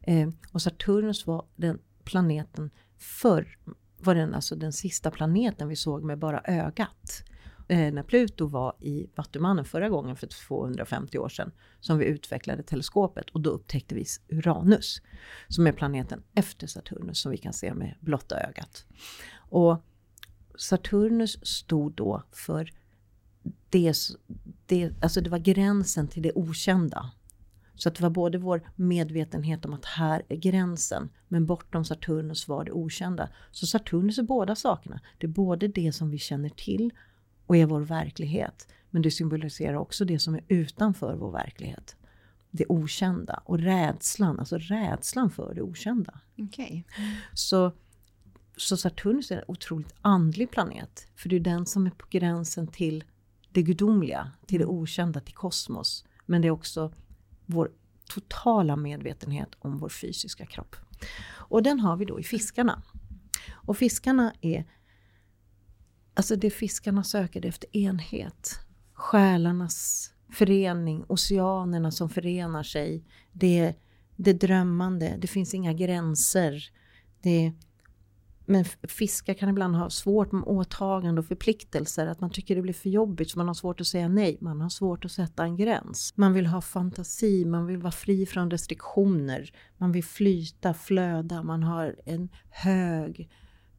Eh, 0.01 0.29
och 0.51 0.61
Saturnus 0.61 1.27
var 1.27 1.45
den 1.55 1.79
planeten 2.03 2.69
förr, 2.97 3.57
var 4.07 4.15
den 4.15 4.33
alltså 4.33 4.55
den 4.55 4.73
sista 4.73 5.11
planeten 5.11 5.67
vi 5.67 5.75
såg 5.75 6.03
med 6.03 6.19
bara 6.19 6.41
ögat. 6.41 7.23
Eh, 7.67 7.93
när 7.93 8.03
Pluto 8.03 8.47
var 8.47 8.75
i 8.79 9.09
Vattumannen 9.15 9.65
förra 9.65 9.89
gången 9.89 10.15
för 10.15 10.27
250 10.27 11.17
år 11.17 11.29
sedan 11.29 11.51
som 11.79 11.97
vi 11.97 12.05
utvecklade 12.05 12.63
teleskopet 12.63 13.29
och 13.29 13.41
då 13.41 13.49
upptäckte 13.49 13.95
vi 13.95 14.05
Uranus 14.29 15.01
som 15.47 15.67
är 15.67 15.71
planeten 15.71 16.23
efter 16.33 16.67
Saturnus 16.67 17.21
som 17.21 17.31
vi 17.31 17.37
kan 17.37 17.53
se 17.53 17.73
med 17.73 17.95
blotta 17.99 18.39
ögat. 18.39 18.85
Och 19.35 19.85
Saturnus 20.57 21.45
stod 21.45 21.93
då 21.93 22.23
för 22.31 22.71
det, 23.69 23.93
det, 24.65 24.91
alltså 25.01 25.21
det 25.21 25.29
var 25.29 25.37
gränsen 25.37 26.07
till 26.07 26.23
det 26.23 26.31
okända. 26.35 27.11
Så 27.77 27.89
att 27.89 27.95
det 27.95 28.03
var 28.03 28.09
både 28.09 28.37
vår 28.37 28.61
medvetenhet 28.75 29.65
om 29.65 29.73
att 29.73 29.85
här 29.85 30.23
är 30.29 30.35
gränsen, 30.35 31.09
men 31.27 31.45
bortom 31.45 31.85
Saturnus 31.85 32.47
var 32.47 32.65
det 32.65 32.71
okända. 32.71 33.29
Så 33.51 33.67
Saturnus 33.67 34.17
är 34.17 34.23
båda 34.23 34.55
sakerna. 34.55 35.01
Det 35.17 35.27
är 35.27 35.31
både 35.31 35.67
det 35.67 35.91
som 35.93 36.09
vi 36.09 36.17
känner 36.17 36.49
till 36.49 36.93
och 37.45 37.57
är 37.57 37.65
vår 37.65 37.81
verklighet. 37.81 38.67
Men 38.89 39.01
det 39.01 39.11
symboliserar 39.11 39.75
också 39.75 40.05
det 40.05 40.19
som 40.19 40.35
är 40.35 40.43
utanför 40.47 41.15
vår 41.15 41.31
verklighet. 41.31 41.95
Det 42.51 42.65
okända 42.69 43.41
och 43.45 43.59
rädslan, 43.59 44.39
alltså 44.39 44.57
rädslan 44.57 45.29
för 45.29 45.53
det 45.53 45.61
okända. 45.61 46.19
Okay. 46.37 46.83
Så, 47.33 47.71
så 48.57 48.77
Saturnus 48.77 49.31
är 49.31 49.37
en 49.37 49.43
otroligt 49.47 49.93
andlig 50.01 50.51
planet. 50.51 51.07
För 51.15 51.29
det 51.29 51.35
är 51.35 51.39
den 51.39 51.65
som 51.65 51.85
är 51.85 51.91
på 51.91 52.05
gränsen 52.09 52.67
till 52.67 53.03
det 53.51 53.63
gudomliga, 53.63 54.31
till 54.45 54.59
det 54.59 54.65
mm. 54.65 54.75
okända, 54.75 55.19
till 55.19 55.35
kosmos. 55.35 56.05
Men 56.25 56.41
det 56.41 56.47
är 56.47 56.51
också 56.51 56.93
vår 57.47 57.71
totala 58.09 58.75
medvetenhet 58.75 59.49
om 59.59 59.77
vår 59.77 59.89
fysiska 59.89 60.45
kropp. 60.45 60.75
Och 61.29 61.63
den 61.63 61.79
har 61.79 61.97
vi 61.97 62.05
då 62.05 62.19
i 62.19 62.23
fiskarna. 62.23 62.83
Och 63.53 63.77
fiskarna 63.77 64.33
är 64.41 64.65
Alltså 66.17 66.35
det 66.35 66.49
fiskarna 66.49 67.03
söker 67.03 67.45
efter 67.45 67.77
enhet. 67.77 68.59
Själarnas 68.93 70.09
förening, 70.29 71.05
oceanerna 71.07 71.91
som 71.91 72.09
förenar 72.09 72.63
sig. 72.63 73.03
Det, 73.31 73.73
det 74.15 74.33
drömmande, 74.33 75.17
det 75.19 75.27
finns 75.27 75.53
inga 75.53 75.73
gränser. 75.73 76.71
Det, 77.21 77.53
men 78.49 78.65
fiskar 78.87 79.33
kan 79.33 79.49
ibland 79.49 79.75
ha 79.75 79.89
svårt 79.89 80.31
med 80.31 80.43
åtagande 80.43 81.21
och 81.21 81.27
förpliktelser. 81.27 82.07
Att 82.07 82.19
man 82.19 82.29
tycker 82.29 82.55
det 82.55 82.61
blir 82.61 82.73
för 82.73 82.89
jobbigt 82.89 83.31
så 83.31 83.37
man 83.39 83.47
har 83.47 83.53
svårt 83.53 83.81
att 83.81 83.87
säga 83.87 84.07
nej. 84.07 84.37
Man 84.41 84.61
har 84.61 84.69
svårt 84.69 85.05
att 85.05 85.11
sätta 85.11 85.43
en 85.43 85.57
gräns. 85.57 86.13
Man 86.15 86.33
vill 86.33 86.45
ha 86.45 86.61
fantasi, 86.61 87.45
man 87.45 87.65
vill 87.65 87.77
vara 87.77 87.91
fri 87.91 88.25
från 88.25 88.51
restriktioner. 88.51 89.51
Man 89.77 89.91
vill 89.91 90.03
flyta, 90.03 90.73
flöda. 90.73 91.43
Man 91.43 91.63
har 91.63 91.95
en 92.05 92.29
hög 92.49 93.29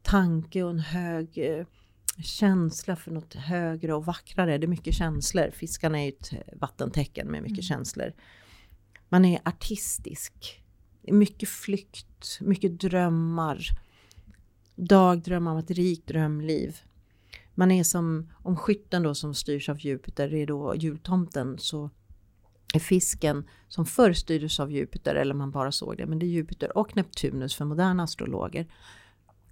tanke 0.01 0.63
och 0.63 0.69
en 0.69 0.79
hög 0.79 1.37
eh, 1.37 1.65
känsla 2.23 2.95
för 2.95 3.11
något 3.11 3.33
högre 3.33 3.93
och 3.93 4.05
vackrare. 4.05 4.57
Det 4.57 4.65
är 4.65 4.67
mycket 4.67 4.93
känslor. 4.93 5.51
Fiskarna 5.53 5.99
är 5.99 6.05
ju 6.05 6.09
ett 6.09 6.33
vattentecken 6.61 7.27
med 7.27 7.41
mycket 7.41 7.71
mm. 7.71 7.77
känslor. 7.77 8.13
Man 9.09 9.25
är 9.25 9.39
artistisk. 9.45 10.63
Mycket 11.01 11.49
flykt, 11.49 12.39
mycket 12.41 12.79
drömmar. 12.79 13.59
Dagdrömmar 14.87 15.51
om 15.51 15.57
ett 15.57 15.71
rikt 15.71 16.07
drömliv. 16.07 16.77
Man 17.55 17.71
är 17.71 17.83
som, 17.83 18.31
om 18.35 18.55
skytten 18.55 19.03
då 19.03 19.15
som 19.15 19.33
styrs 19.33 19.69
av 19.69 19.79
Jupiter 19.79 20.33
är 20.33 20.47
då 20.47 20.75
jultomten 20.75 21.57
så 21.59 21.89
är 22.73 22.79
fisken 22.79 23.43
som 23.67 23.85
förr 23.85 24.13
styrdes 24.13 24.59
av 24.59 24.71
Jupiter, 24.71 25.15
eller 25.15 25.33
man 25.33 25.51
bara 25.51 25.71
såg 25.71 25.97
det, 25.97 26.05
men 26.05 26.19
det 26.19 26.25
är 26.25 26.27
Jupiter 26.27 26.77
och 26.77 26.95
Neptunus 26.95 27.55
för 27.55 27.65
moderna 27.65 28.03
astrologer 28.03 28.67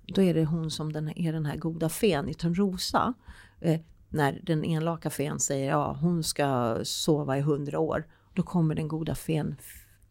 då 0.07 0.21
är 0.21 0.33
det 0.33 0.45
hon 0.45 0.71
som 0.71 0.93
den, 0.93 1.19
är 1.19 1.33
den 1.33 1.45
här 1.45 1.57
goda 1.57 1.89
fen 1.89 2.29
i 2.29 2.33
Törnrosa. 2.33 3.13
Eh, 3.59 3.79
när 4.09 4.41
den 4.43 4.63
enlaka 4.63 5.09
fen 5.09 5.39
säger 5.39 5.69
ja 5.69 5.97
hon 6.01 6.23
ska 6.23 6.79
sova 6.83 7.37
i 7.37 7.41
hundra 7.41 7.79
år. 7.79 8.07
Då 8.33 8.43
kommer 8.43 8.75
den 8.75 8.87
goda 8.87 9.15
fen, 9.15 9.55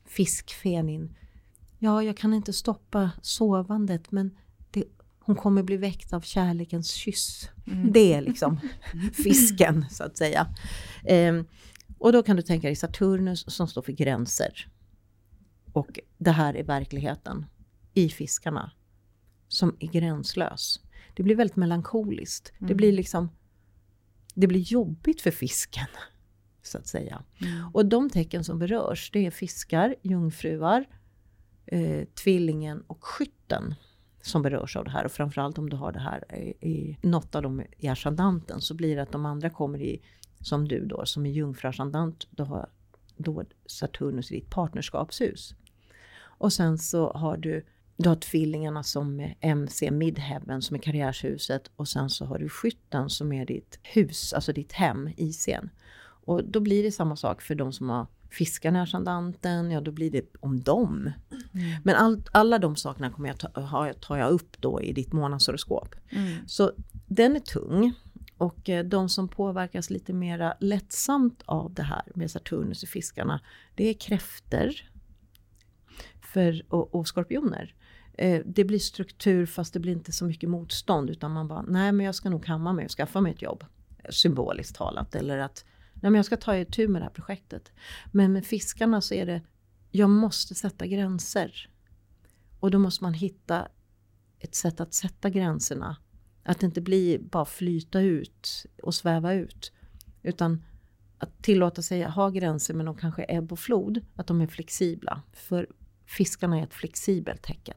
fiskfen 0.05 0.89
in. 0.89 1.17
Ja, 1.79 2.03
jag 2.03 2.17
kan 2.17 2.35
inte 2.35 2.53
stoppa 2.53 3.11
sovandet 3.23 4.13
men 4.13 4.37
hon 5.27 5.37
kommer 5.37 5.63
bli 5.63 5.77
väckt 5.77 6.13
av 6.13 6.21
kärlekens 6.21 6.91
kyss. 6.91 7.51
Mm. 7.67 7.93
Det 7.93 8.15
är 8.15 8.23
liksom 8.23 8.61
fisken 9.13 9.85
så 9.91 10.05
att 10.05 10.17
säga. 10.17 10.55
Eh, 11.05 11.43
och 11.99 12.13
då 12.13 12.23
kan 12.23 12.37
du 12.37 12.43
tänka 12.43 12.69
dig 12.69 12.77
Saturnus 12.77 13.45
som 13.55 13.69
står 13.69 13.83
för 13.83 13.93
gränser. 13.93 14.69
Och 15.73 16.01
det 16.19 16.31
här 16.31 16.55
är 16.55 16.65
verkligheten 16.65 17.47
i 17.95 18.09
fiskarna 18.09 18.71
som 19.49 19.77
är 19.79 19.87
gränslös. 19.87 20.81
Det 21.15 21.23
blir 21.23 21.37
väldigt 21.37 21.57
melankoliskt. 21.57 22.53
Mm. 22.59 22.69
Det 22.69 22.75
blir 22.75 22.93
liksom 22.93 23.29
det 24.35 24.47
blir 24.47 24.61
jobbigt 24.61 25.21
för 25.21 25.31
fisken. 25.31 25.87
Så 26.63 26.79
att 26.79 26.87
säga. 26.87 27.23
Mm. 27.41 27.69
Och 27.75 27.87
de 27.87 28.11
tecken 28.11 28.45
som 28.45 28.59
berörs 28.59 29.11
det 29.13 29.27
är 29.27 29.31
fiskar, 29.31 29.95
jungfruar, 30.03 30.85
eh, 31.67 32.05
tvillingen 32.15 32.81
och 32.81 33.05
skytten 33.05 33.75
som 34.27 34.43
berörs 34.43 34.77
av 34.77 34.85
det 34.85 34.91
här. 34.91 35.05
Och 35.05 35.13
framförallt 35.13 35.59
om 35.59 35.71
du 35.71 35.77
har 35.77 35.93
det 35.93 36.01
här 36.01 36.35
i, 36.35 36.69
i 36.69 36.99
något 37.03 37.35
av 37.35 37.43
dem 37.43 37.63
i 37.79 37.89
ascendanten 37.89 38.61
så 38.61 38.75
blir 38.75 38.97
det 38.97 39.03
att 39.03 39.13
de 39.13 39.27
andra 39.27 39.51
kommer 39.51 39.83
i, 39.83 40.03
som 40.41 40.69
du 40.69 40.87
då, 40.87 41.07
som 41.07 41.27
är 41.27 41.31
jungfruascendant, 41.31 42.27
då 42.31 42.45
har 42.45 42.69
då 43.17 43.45
Saturnus 43.67 44.33
i 44.33 44.35
ditt 44.35 44.51
partnerskapshus. 44.51 45.55
Och 46.19 46.53
sen 46.53 46.79
så 46.79 47.13
har 47.13 47.37
du 47.37 47.65
du 47.99 48.09
har 48.09 48.17
tvillingarna 48.17 48.83
som 48.83 49.21
är 49.21 49.37
MC 49.41 49.91
Midheaven 49.91 50.63
som 50.63 50.77
är 50.77 50.81
karriärshuset 50.81 51.71
och 51.77 51.89
sen 51.89 52.11
så 52.11 52.25
har 52.25 52.39
du 52.39 52.49
skytten 52.49 53.11
som 53.11 53.33
är 53.33 53.47
ditt 53.47 53.79
hus, 53.83 54.33
alltså 54.33 54.53
ditt 54.53 54.73
hem, 54.73 55.11
ICn. 55.17 55.71
Och 55.99 56.45
då 56.45 56.61
blir 56.61 56.83
det 56.83 56.93
samma 56.93 57.17
sak 57.17 57.43
för 57.43 57.55
de 57.55 57.73
som 57.73 57.91
har 57.91 58.07
fiskarna 58.31 58.79
i 58.79 58.83
ascendanten, 58.83 59.71
ja 59.71 59.81
då 59.81 59.93
blir 59.93 60.11
det 60.11 60.37
om 60.41 60.61
dem. 60.61 61.11
Mm. 61.55 61.81
Men 61.85 61.97
all, 61.97 62.23
alla 62.33 62.59
de 62.59 62.77
sakerna 62.77 63.11
kommer 63.11 63.29
jag 63.29 63.39
ta, 63.39 63.61
ha, 63.61 63.93
tar 63.93 64.17
jag 64.17 64.31
upp 64.31 64.61
då 64.61 64.83
i 64.83 64.93
ditt 64.93 65.13
månadshoroskop. 65.13 65.95
Mm. 66.11 66.49
Så 66.49 66.73
den 67.07 67.37
är 67.37 67.41
tung. 67.41 67.95
Och 68.39 68.69
eh, 68.69 68.85
de 68.85 69.09
som 69.09 69.29
påverkas 69.29 69.91
lite 69.91 70.13
mera 70.13 70.55
lättsamt 70.61 71.43
av 71.45 71.75
det 71.75 71.83
här 71.83 72.03
med 72.15 72.31
Saturnus 72.31 72.85
i 72.85 72.87
fiskarna, 72.87 73.41
det 73.75 73.89
är 73.89 73.95
kräfter 73.95 74.91
för, 76.21 76.63
och, 76.69 76.95
och 76.95 77.09
skorpioner 77.09 77.75
eh, 78.19 78.43
det 78.47 78.65
blir 78.65 78.79
struktur 78.79 79.47
fast 79.47 79.73
det 79.73 79.81
blir 79.81 79.93
inte 79.93 80.13
så 80.13 80.25
mycket 80.25 80.51
motstånd 80.51 81.11
utan 81.11 81.33
man 81.33 81.49
bara, 81.49 81.63
nej 81.63 81.93
men 81.93 82.07
jag 82.07 82.15
ska 82.15 82.31
nog 82.31 82.45
kamma 82.45 82.73
mig 82.73 82.85
och 82.85 82.91
skaffa 82.91 83.21
mig 83.21 83.33
ett 83.33 83.43
jobb. 83.43 83.65
Symboliskt 84.11 84.77
talat. 84.77 85.15
Eller 85.15 85.39
att, 85.39 85.65
nej 86.01 86.11
men 86.11 86.15
jag 86.15 86.25
ska 86.25 86.37
ta 86.37 86.57
itu 86.57 86.89
med 86.89 87.03
det 87.03 87.07
här 87.07 87.13
projektet. 87.13 87.73
Men 88.13 88.33
med 88.33 88.47
fiskarna 88.47 89.01
så 89.01 89.15
är 89.15 89.27
det, 89.27 89.43
jag 89.91 90.11
måste 90.11 90.55
sätta 90.55 90.87
gränser. 90.87 91.71
Och 92.61 92.71
då 92.71 92.79
måste 92.79 93.05
man 93.05 93.15
hitta 93.15 93.69
ett 94.39 94.55
sätt 94.55 94.81
att 94.81 94.95
sätta 94.95 95.31
gränserna. 95.31 95.97
Att 96.43 96.61
det 96.61 96.67
inte 96.67 96.81
blir 96.81 97.19
bara 97.19 97.45
flyta 97.45 98.01
ut 98.01 98.67
och 98.83 98.95
sväva 98.95 99.33
ut. 99.33 99.73
Utan 100.23 100.65
att 101.19 101.43
tillåta 101.43 101.83
sig 101.83 102.05
att 102.05 102.15
ha 102.15 102.31
gränser 102.31 102.75
men 102.75 102.87
de 102.87 102.97
kanske 102.97 103.23
är 103.23 103.39
ebb 103.39 103.53
och 103.53 103.59
flod. 103.59 104.05
Att 104.15 104.27
de 104.27 104.41
är 104.41 104.47
flexibla. 104.47 105.23
För 105.33 105.67
fiskarna 106.07 106.59
är 106.59 106.63
ett 106.63 106.75
flexibelt 106.75 107.43
tecken. 107.43 107.77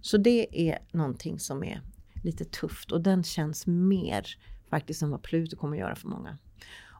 Så 0.00 0.16
det 0.16 0.70
är 0.70 0.78
någonting 0.92 1.38
som 1.38 1.64
är 1.64 1.82
lite 2.22 2.44
tufft 2.44 2.92
och 2.92 3.00
den 3.00 3.24
känns 3.24 3.66
mer 3.66 4.26
faktiskt 4.70 5.02
än 5.02 5.10
vad 5.10 5.22
Pluto 5.22 5.56
kommer 5.56 5.76
göra 5.76 5.96
för 5.96 6.08
många. 6.08 6.38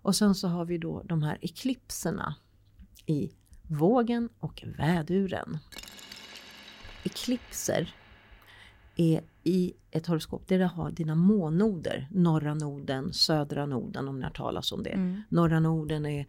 Och 0.04 0.16
sen 0.16 0.34
så 0.34 0.48
har 0.48 0.64
vi 0.64 0.78
då 0.78 1.02
de 1.04 1.22
här 1.22 1.38
eklipserna 1.40 2.34
i 3.06 3.30
vågen 3.62 4.28
och 4.38 4.64
väduren. 4.78 5.58
Eklipser 7.04 7.94
är 8.96 9.20
i 9.42 9.72
ett 9.90 10.06
horoskop 10.06 10.48
där 10.48 10.58
du 10.58 10.64
har 10.64 10.90
dina 10.90 11.14
månoder, 11.14 12.08
norra 12.10 12.54
noden, 12.54 13.12
södra 13.12 13.66
noden 13.66 14.08
om 14.08 14.18
ni 14.18 14.24
har 14.24 14.30
talat 14.30 14.72
om 14.72 14.82
det. 14.82 14.90
Mm. 14.90 15.22
Norra 15.28 15.60
noden 15.60 16.06
är 16.06 16.26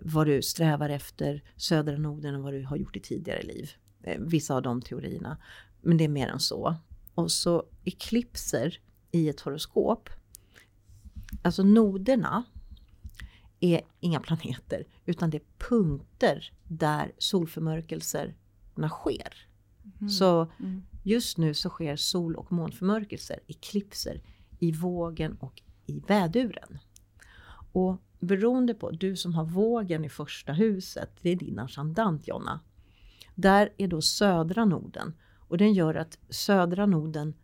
vad 0.00 0.26
du 0.26 0.42
strävar 0.42 0.88
efter, 0.88 1.42
södra 1.56 1.96
noden 1.96 2.34
är 2.34 2.38
vad 2.38 2.52
du 2.52 2.64
har 2.64 2.76
gjort 2.76 2.96
i 2.96 3.00
tidigare 3.00 3.42
liv. 3.42 3.70
Eh, 4.02 4.20
vissa 4.20 4.54
av 4.54 4.62
de 4.62 4.82
teorierna. 4.82 5.36
Men 5.80 5.96
det 5.96 6.04
är 6.04 6.08
mer 6.08 6.28
än 6.28 6.40
så. 6.40 6.76
Och 7.14 7.30
så 7.30 7.64
eklipser 7.84 8.78
i 9.10 9.28
ett 9.28 9.40
horoskop. 9.40 10.08
Alltså 11.42 11.62
noderna 11.62 12.44
är 13.64 13.80
inga 14.00 14.20
planeter 14.20 14.84
utan 15.04 15.30
det 15.30 15.36
är 15.36 15.68
punkter 15.68 16.52
där 16.68 17.12
solförmörkelserna 17.18 18.88
sker. 18.88 19.48
Mm. 20.00 20.08
Så 20.08 20.50
mm. 20.60 20.82
just 21.02 21.38
nu 21.38 21.54
så 21.54 21.68
sker 21.68 21.96
sol 21.96 22.36
och 22.36 22.52
månförmörkelser, 22.52 23.40
eklipser, 23.46 24.22
i 24.58 24.72
vågen 24.72 25.36
och 25.40 25.62
i 25.86 26.00
väduren. 26.00 26.78
Och 27.72 28.02
beroende 28.20 28.74
på, 28.74 28.90
du 28.90 29.16
som 29.16 29.34
har 29.34 29.44
vågen 29.44 30.04
i 30.04 30.08
första 30.08 30.52
huset, 30.52 31.10
det 31.22 31.30
är 31.30 31.36
din 31.36 31.58
ascendant 31.58 32.28
Jonna. 32.28 32.60
Där 33.34 33.72
är 33.76 33.88
då 33.88 34.02
södra 34.02 34.64
noden 34.64 35.14
och 35.38 35.58
den 35.58 35.72
gör 35.72 35.94
att 35.94 36.18
södra 36.28 36.86
noden 36.86 37.34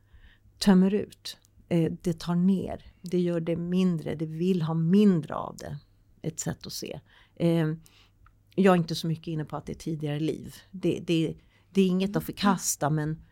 tömmer 0.58 0.94
ut. 0.94 1.38
Eh, 1.68 1.92
det 2.02 2.18
tar 2.18 2.34
ner, 2.34 2.92
det 3.00 3.20
gör 3.20 3.40
det 3.40 3.56
mindre, 3.56 4.14
det 4.14 4.26
vill 4.26 4.62
ha 4.62 4.74
mindre 4.74 5.34
av 5.34 5.56
det. 5.56 5.78
Ett 6.22 6.40
sätt 6.40 6.66
att 6.66 6.72
se. 6.72 7.00
Eh, 7.36 7.66
jag 8.54 8.72
är 8.72 8.76
inte 8.78 8.94
så 8.94 9.06
mycket 9.06 9.26
inne 9.28 9.44
på 9.44 9.56
att 9.56 9.66
det 9.66 9.72
är 9.72 9.74
tidigare 9.74 10.20
liv. 10.20 10.54
Det, 10.70 11.00
det, 11.06 11.34
det 11.70 11.80
är 11.80 11.86
inget 11.86 12.16
att 12.16 12.24
förkasta 12.24 12.90
men, 12.90 13.22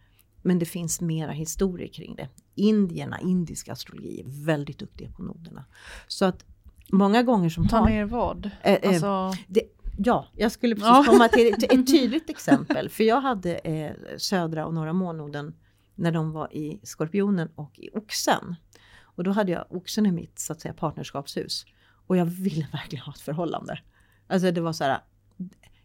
men 0.43 0.59
det 0.59 0.67
finns 0.67 1.01
mera 1.01 1.31
historier 1.33 1.89
kring 1.89 2.15
det. 2.17 2.29
Indierna, 2.55 3.21
indisk 3.21 3.69
astrologi 3.69 4.21
är 4.21 4.45
väldigt 4.45 4.79
duktiga 4.79 5.11
på 5.11 5.23
noderna. 5.23 5.65
Så 6.09 6.25
att 6.25 6.45
många 6.93 7.23
gånger 7.23 7.51
som 7.51 7.69
Ta 7.69 7.77
har... 7.77 7.89
ner 7.89 8.05
vad? 8.05 8.51
Eh, 8.63 8.73
eh, 8.75 8.89
Alltså, 8.89 9.33
det, 9.49 9.63
ja, 9.99 10.27
jag 10.37 10.53
skulle 10.53 10.75
precis 10.75 10.89
Ja. 10.89 11.05
komma 11.07 11.29
till 11.29 11.55
ett, 11.55 11.63
ett 11.73 11.87
tydligt 11.87 12.31
exempel. 12.37 12.89
För 12.89 13.05
jag 13.05 13.21
hade 13.21 13.55
eh, 13.55 13.93
södra 14.19 14.67
och 14.67 14.75
norra 14.75 14.93
månnoden 14.93 15.55
när 15.95 16.13
de 16.13 16.31
var 16.33 16.57
i 16.57 16.81
Skorpionen 16.83 17.49
och 17.55 17.79
i 17.79 17.91
Oxen. 17.93 18.55
Och 19.03 19.25
då 19.25 19.31
hade 19.31 19.53
jag 19.53 19.65
Oxen 19.71 20.07
i 20.07 20.13
mitt 20.13 20.39
så 20.39 20.53
att 20.53 20.61
säga, 20.61 20.75
partnerskapshus. 20.75 21.67
Och 22.07 22.17
jag 22.17 22.25
ville 22.25 22.67
verkligen 22.73 23.05
ha 23.05 23.13
ett 23.13 23.21
förhållande. 23.21 23.79
Alltså 24.27 24.51
det 24.51 24.61
var 24.61 24.73
så 24.73 24.85
här, 24.85 25.01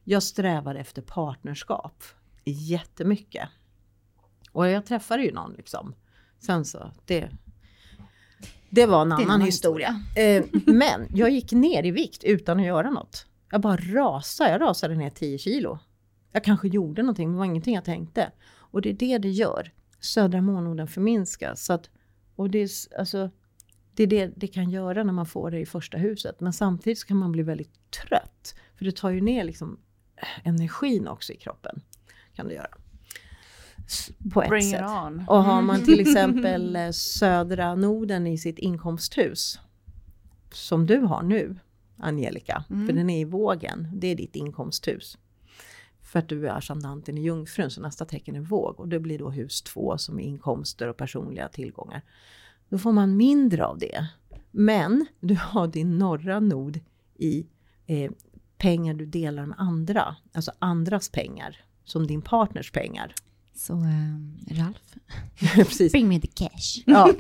jag 0.04 0.24
strävade 0.24 0.80
efter 0.80 1.02
partnerskap 1.02 2.04
jättemycket. 2.46 3.50
Och 4.52 4.68
jag 4.68 4.86
träffade 4.86 5.24
ju 5.24 5.32
någon 5.32 5.54
liksom. 5.54 5.96
Sen 6.40 6.66
så, 6.66 6.92
det, 7.06 7.30
det 8.70 8.86
var 8.86 9.02
en 9.02 9.12
annan 9.12 9.42
historia. 9.42 10.04
Eh, 10.16 10.44
men 10.66 11.08
jag 11.10 11.30
gick 11.30 11.52
ner 11.52 11.86
i 11.86 11.92
vikt 11.92 12.24
utan 12.24 12.60
att 12.60 12.66
göra 12.66 12.90
något. 12.90 13.26
Jag 13.52 13.62
bara 13.62 13.78
rasade, 13.78 14.52
jag 14.52 14.62
rasade 14.62 14.96
ner 14.96 15.10
10 15.10 15.38
kilo. 15.38 15.80
Jag 16.32 16.44
kanske 16.44 16.68
gjorde 16.68 17.02
någonting, 17.02 17.28
men 17.28 17.34
det 17.34 17.40
var 17.40 17.46
ingenting 17.46 17.76
jag 17.76 17.86
tänkte. 17.86 18.32
Och 18.52 18.82
det 18.82 18.90
är 18.90 18.94
det 18.94 19.18
det 19.18 19.30
gör. 19.30 19.72
Södra 20.00 20.42
månnoden 20.42 20.88
förminskas. 20.88 21.66
Så 21.66 21.74
att, 21.74 21.90
och 22.36 22.50
det 22.50 22.60
är, 22.60 22.70
alltså, 23.00 23.30
det 24.06 24.22
är 24.22 24.28
det 24.28 24.34
det 24.36 24.48
kan 24.48 24.70
göra 24.70 25.04
när 25.04 25.14
man 25.14 25.26
får 25.26 25.52
det 25.52 25.60
i 25.60 25.66
första 25.66 25.98
huset. 25.98 26.40
Men 26.40 26.54
samtidigt 26.54 27.00
så 27.00 27.08
kan 27.08 27.18
man 27.18 27.32
bli 27.32 27.44
väldigt 27.44 27.92
trött. 27.92 28.56
För 28.76 28.86
det 28.86 28.96
tar 28.96 29.10
ju 29.10 29.22
ner 29.22 29.44
liksom 29.44 29.80
eh, 30.16 30.48
energin 30.48 31.08
också 31.08 31.34
i 31.34 31.38
kroppen. 31.38 31.82
Kan 32.36 32.48
det 32.48 32.54
göra. 32.54 32.78
På 34.34 34.42
ett 34.42 34.50
bring 34.50 34.64
it 34.64 34.72
sätt. 34.72 34.82
on. 34.82 35.26
Och 35.28 35.44
har 35.44 35.62
man 35.62 35.84
till 35.84 36.00
exempel 36.08 36.76
eh, 36.76 36.90
södra 36.92 37.76
noden 37.76 38.28
i 38.28 38.38
sitt 38.38 38.60
inkomsthus. 38.60 39.60
Som 40.52 40.86
du 40.86 40.98
har 40.98 41.24
nu, 41.24 41.56
Angelica. 41.98 42.64
Mm. 42.70 42.88
För 42.88 42.94
den 42.94 43.10
är 43.10 43.22
i 43.22 43.26
vågen. 43.26 43.88
Det 43.94 44.08
är 44.08 44.16
ditt 44.16 44.36
inkomsthus. 44.36 45.18
För 46.02 46.20
att 46.20 46.30
du 46.30 46.48
är 46.48 46.52
ascendanten 46.52 47.18
i 47.18 47.22
jungfrun, 47.22 47.72
så 47.72 47.82
nästa 47.82 48.06
tecken 48.06 48.36
är 48.36 48.40
våg. 48.40 48.80
Och 48.80 48.88
det 48.88 49.00
blir 49.00 49.20
då 49.20 49.30
hus 49.30 49.62
två 49.62 49.98
som 49.98 50.20
är 50.20 50.24
inkomster 50.24 50.88
och 50.88 50.98
personliga 50.98 51.48
tillgångar. 51.48 52.02
Då 52.72 52.78
får 52.78 52.92
man 52.92 53.18
mindre 53.18 53.66
av 53.66 53.78
det. 53.78 54.08
Men 54.52 55.06
du 55.20 55.36
har 55.36 55.68
din 55.68 55.98
norra 55.98 56.40
nod 56.40 56.80
i 57.18 57.46
eh, 57.86 58.12
pengar 58.58 58.94
du 58.94 59.06
delar 59.06 59.46
med 59.46 59.60
andra. 59.60 60.16
Alltså 60.34 60.52
andras 60.60 61.10
pengar. 61.10 61.66
Som 61.84 62.08
din 62.08 62.22
partners 62.22 62.72
pengar. 62.72 63.16
Så 63.56 63.74
eh, 63.74 64.56
Ralf, 64.58 64.96
Precis. 65.56 65.92
bring 65.92 66.08
me 66.08 66.22
the 66.22 66.28
cash. 66.28 66.84
Ja, 66.86 67.14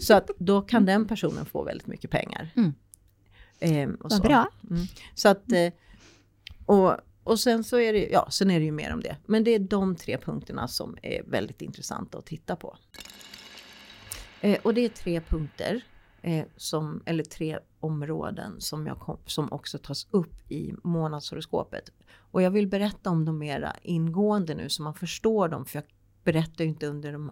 så 0.00 0.14
att 0.14 0.30
då 0.38 0.62
kan 0.62 0.84
den 0.84 1.08
personen 1.08 1.44
få 1.44 1.64
väldigt 1.64 1.86
mycket 1.86 2.10
pengar. 2.10 2.50
Mm. 2.56 3.94
Och 3.94 4.10
Vad 4.10 4.12
så. 4.12 4.22
bra. 4.22 4.48
Mm. 4.70 4.86
Så 5.14 5.28
att, 5.28 5.52
eh, 5.52 5.72
och, 6.66 6.96
och 7.24 7.40
sen 7.40 7.64
så 7.64 7.78
är 7.78 7.92
det, 7.92 8.08
ja, 8.12 8.28
sen 8.30 8.50
är 8.50 8.58
det 8.58 8.64
ju 8.64 8.72
mer 8.72 8.92
om 8.92 9.00
det. 9.00 9.16
Men 9.26 9.44
det 9.44 9.50
är 9.50 9.58
de 9.58 9.96
tre 9.96 10.18
punkterna 10.18 10.68
som 10.68 10.96
är 11.02 11.22
väldigt 11.26 11.62
intressanta 11.62 12.18
att 12.18 12.26
titta 12.26 12.56
på. 12.56 12.76
Eh, 14.40 14.58
och 14.62 14.74
det 14.74 14.84
är 14.84 14.88
tre 14.88 15.20
punkter, 15.20 15.84
eh, 16.22 16.46
som, 16.56 17.02
eller 17.06 17.24
tre 17.24 17.58
områden 17.80 18.60
som, 18.60 18.86
jag 18.86 18.98
kom, 18.98 19.18
som 19.26 19.52
också 19.52 19.78
tas 19.78 20.06
upp 20.10 20.50
i 20.50 20.74
månadshoroskopet. 20.82 21.92
Och 22.10 22.42
jag 22.42 22.50
vill 22.50 22.68
berätta 22.68 23.10
om 23.10 23.24
dem 23.24 23.38
mera 23.38 23.76
ingående 23.82 24.54
nu 24.54 24.68
så 24.68 24.82
man 24.82 24.94
förstår 24.94 25.48
dem. 25.48 25.64
För 25.64 25.76
jag 25.76 25.84
berättar 26.24 26.64
ju 26.64 26.70
inte 26.70 26.86
under 26.86 27.12
de, 27.12 27.30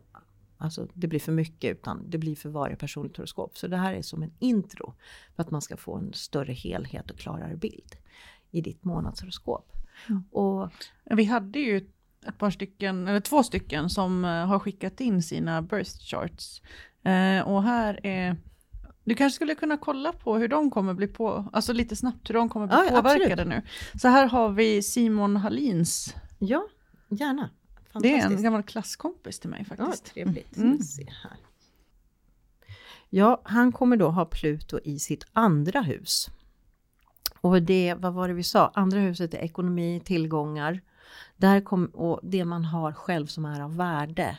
alltså 0.59 0.88
det 0.95 1.07
blir 1.07 1.21
för 1.21 1.33
mycket 1.33 1.71
utan 1.79 2.11
det 2.11 2.19
blir 2.19 2.37
för 2.37 2.49
varje 2.49 2.77
personligt 2.77 3.16
horoskop. 3.16 3.59
Så 3.59 3.66
det 3.66 3.77
här 3.77 3.95
är 3.95 4.03
som 4.03 4.23
en 4.23 4.33
intro 4.38 4.95
för 5.37 5.42
att 5.42 5.51
man 5.51 5.62
ska 5.62 5.77
få 5.77 5.97
en 5.97 6.12
större 6.12 6.53
helhet 6.53 7.11
och 7.11 7.19
klarare 7.19 7.57
bild 7.57 7.97
i 8.51 8.61
ditt 8.61 8.85
månadshoroskop. 8.85 9.73
Mm. 10.09 10.25
Och 10.31 10.71
Vi 11.05 11.25
hade 11.25 11.59
ju 11.59 11.90
ett 12.27 12.38
par 12.38 12.51
stycken, 12.51 13.09
eller 13.09 13.21
två 13.21 13.42
stycken 13.42 13.90
som 13.90 14.25
eh, 14.25 14.47
har 14.47 14.59
skickat 14.59 15.01
in 15.01 15.23
sina 15.23 15.62
birth 15.62 15.99
charts. 15.99 16.62
Eh, 17.07 17.49
och 17.49 17.62
här 17.62 18.01
är, 18.07 18.37
du 19.05 19.14
kanske 19.14 19.35
skulle 19.35 19.55
kunna 19.55 19.77
kolla 19.77 20.12
på 20.12 20.37
hur 20.37 20.49
de 20.49 20.71
kommer 20.71 20.95
bli 20.95 21.07
på, 21.07 21.51
alltså 21.53 21.73
lite 21.73 21.97
snabbt 21.97 22.31
hur 22.31 22.35
de 22.35 22.49
kommer 22.49 22.66
bli 22.66 22.77
Ja, 22.77 22.85
ja, 22.85 22.90
påverkade 23.03 23.45
nu. 23.45 23.62
Så 24.01 24.09
här 24.09 24.27
har 24.27 24.49
vi 24.51 24.83
Simon 24.83 25.37
Hallins, 25.37 26.14
ja, 26.38 26.66
gärna. 27.09 27.51
det 28.01 28.19
är 28.19 28.27
en 28.27 28.42
gammal 28.42 28.62
klasskompis 28.62 29.38
till 29.40 29.51
mig 29.51 29.66
Ja, 29.71 29.77
faktiskt. 29.77 30.05
trevligt. 30.05 30.57
Mm. 30.57 30.79
Ska 30.79 30.85
se 31.03 31.11
här. 31.23 31.37
Ja, 33.11 33.40
han 33.45 33.73
kommer 33.73 33.97
då 33.97 34.09
ha 34.11 34.25
Pluto 34.25 34.79
i 34.85 34.99
sitt 34.99 35.27
andra 35.33 35.81
hus. 35.81 36.27
Och 37.40 37.62
det, 37.62 37.95
vad 37.99 38.12
var 38.14 38.29
det 38.29 38.35
vi 38.35 38.42
sa? 38.42 38.73
Andra 38.75 38.99
huset 38.99 39.35
är 39.35 39.38
ekonomi, 39.38 40.03
tillgångar. 40.05 40.81
Där 41.37 41.61
kom, 41.61 41.87
och 41.87 42.21
det 42.23 42.45
man 42.45 42.64
har 42.64 42.92
själv 42.92 43.27
som 43.27 43.45
är 43.45 43.61
av 43.61 43.77
värde. 43.77 44.38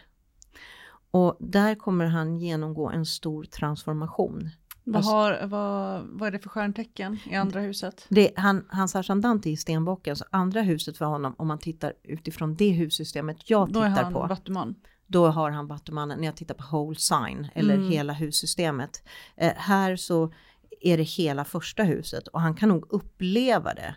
Och 1.12 1.38
där 1.39 1.76
kommer 1.76 2.06
han 2.06 2.38
genomgå 2.39 2.89
en 2.89 3.06
stor 3.06 3.43
transformation. 3.43 4.50
Vad, 4.84 4.96
Alltså- 4.96 5.12
har, 5.12 5.48
vad, 5.48 6.04
vad 6.20 6.28
är 6.28 6.32
det 6.32 6.39
för 6.39 6.50
stjärntecken 6.50 7.17
i 7.30 7.36
andra 7.36 7.60
huset? 7.60 8.06
Det, 8.10 8.32
han, 8.36 8.65
hans 8.70 8.96
ascendant 8.96 9.46
är 9.46 9.50
i 9.52 9.58
stenbocken, 9.58 10.15
så 10.15 10.26
andra 10.32 10.62
huset 10.62 10.98
för 10.98 11.06
honom, 11.06 11.36
om 11.38 11.48
man 11.48 11.60
tittar 11.60 11.93
utifrån 12.04 12.56
det 12.56 12.70
hussystemet 12.72 13.50
jag 13.50 13.72
Då 13.74 13.82
är 13.82 13.89
tittar 13.89 14.04
han 14.04 14.13
på. 14.13 14.20
vattuman. 14.28 14.76
då 15.08 15.28
har 15.28 15.52
han 15.52 15.67
Vattumannen, 15.67 16.20
när 16.20 16.26
jag 16.26 16.36
tittar 16.36 16.56
på 16.56 16.63
whole 16.78 16.96
sign 17.00 17.48
eller 17.56 17.74
Mm. 17.76 17.89
hela 17.89 18.13
hussystemet. 18.13 19.04
Eh, 19.38 19.54
här 19.56 19.96
så 19.96 20.34
är 20.82 20.98
det 20.98 21.04
hela 21.04 21.46
första 21.46 21.84
huset 21.84 22.28
och 22.28 22.41
han 22.41 22.56
kan 22.56 22.70
nog 22.70 22.86
uppleva 22.89 23.74
det 23.74 23.96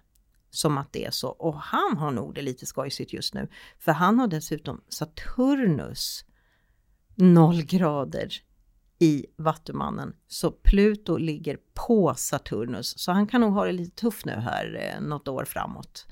som 0.51 0.79
att 0.79 0.93
det 0.93 1.05
är 1.07 1.11
så. 1.11 1.29
Och 1.29 1.55
han 1.61 1.97
har 1.97 2.11
nog 2.11 2.35
det 2.35 2.43
lite 2.43 2.67
skojsigt 2.67 3.13
just 3.13 3.35
nu. 3.35 3.49
För 3.79 3.93
han 3.93 4.19
har 4.19 4.27
dessutom 4.27 4.81
Saturnus 4.89 6.25
0 7.21 7.63
grader 7.63 8.33
i 8.99 9.27
Vattumannen. 9.37 10.13
Så 10.29 10.51
Pluto 10.51 11.17
ligger 11.17 11.59
på 11.75 12.15
Saturnus. 12.15 12.99
Så 12.99 13.13
han 13.13 13.27
kan 13.27 13.41
nog 13.41 13.53
ha 13.53 13.65
det 13.65 13.73
lite 13.73 13.97
tufft 13.97 14.27
nu 14.27 14.33
här 14.33 14.95
eh, 14.95 15.01
något 15.09 15.29
år 15.29 15.45
framåt. 15.45 16.07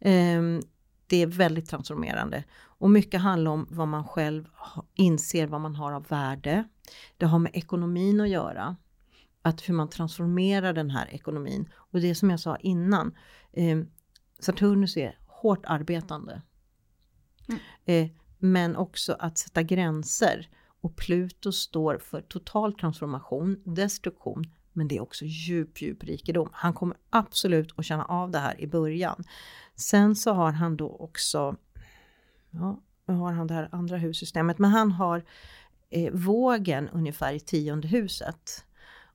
Ehm, 0.00 0.62
det 1.06 1.22
är 1.22 1.26
väldigt 1.26 1.68
transformerande. 1.68 2.44
Och 2.62 2.90
mycket 2.90 3.20
handlar 3.20 3.50
om 3.50 3.66
vad 3.70 3.88
man 3.88 4.04
själv 4.04 4.48
inser 4.94 5.46
vad 5.46 5.60
man 5.60 5.74
har 5.74 5.92
av 5.92 6.06
värde. 6.08 6.64
Det 7.16 7.26
har 7.26 7.38
med 7.38 7.50
ekonomin 7.54 8.20
att 8.20 8.28
göra. 8.28 8.76
Att 9.42 9.68
hur 9.68 9.74
man 9.74 9.88
transformerar 9.88 10.72
den 10.72 10.90
här 10.90 11.14
ekonomin. 11.14 11.68
Och 11.74 12.00
det 12.00 12.14
som 12.14 12.30
jag 12.30 12.40
sa 12.40 12.56
innan. 12.56 13.14
Eh, 13.52 13.78
Saturnus 14.38 14.96
är 14.96 15.18
hårt 15.26 15.66
arbetande. 15.66 16.42
Mm. 17.48 17.60
Eh, 17.84 18.10
men 18.40 18.76
också 18.76 19.16
att 19.18 19.38
sätta 19.38 19.62
gränser. 19.62 20.48
Och 20.80 20.96
Pluto 20.96 21.52
står 21.52 21.98
för 21.98 22.20
total 22.20 22.74
transformation, 22.74 23.62
destruktion. 23.64 24.44
Men 24.72 24.88
det 24.88 24.96
är 24.96 25.00
också 25.00 25.24
djup, 25.24 25.82
djup 25.82 26.04
rikedom. 26.04 26.48
Han 26.52 26.74
kommer 26.74 26.96
absolut 27.10 27.72
att 27.76 27.84
känna 27.84 28.04
av 28.04 28.30
det 28.30 28.38
här 28.38 28.60
i 28.60 28.66
början. 28.66 29.24
Sen 29.76 30.16
så 30.16 30.32
har 30.32 30.52
han 30.52 30.76
då 30.76 30.88
också, 30.88 31.56
ja, 32.50 32.80
nu 33.06 33.14
har 33.14 33.32
han 33.32 33.46
det 33.46 33.54
här 33.54 33.68
andra 33.72 33.96
hussystemet, 33.96 34.58
men 34.58 34.70
han 34.70 34.92
har 34.92 35.24
eh, 35.90 36.12
vågen 36.12 36.88
ungefär 36.88 37.32
i 37.32 37.40
tionde 37.40 37.88
huset. 37.88 38.64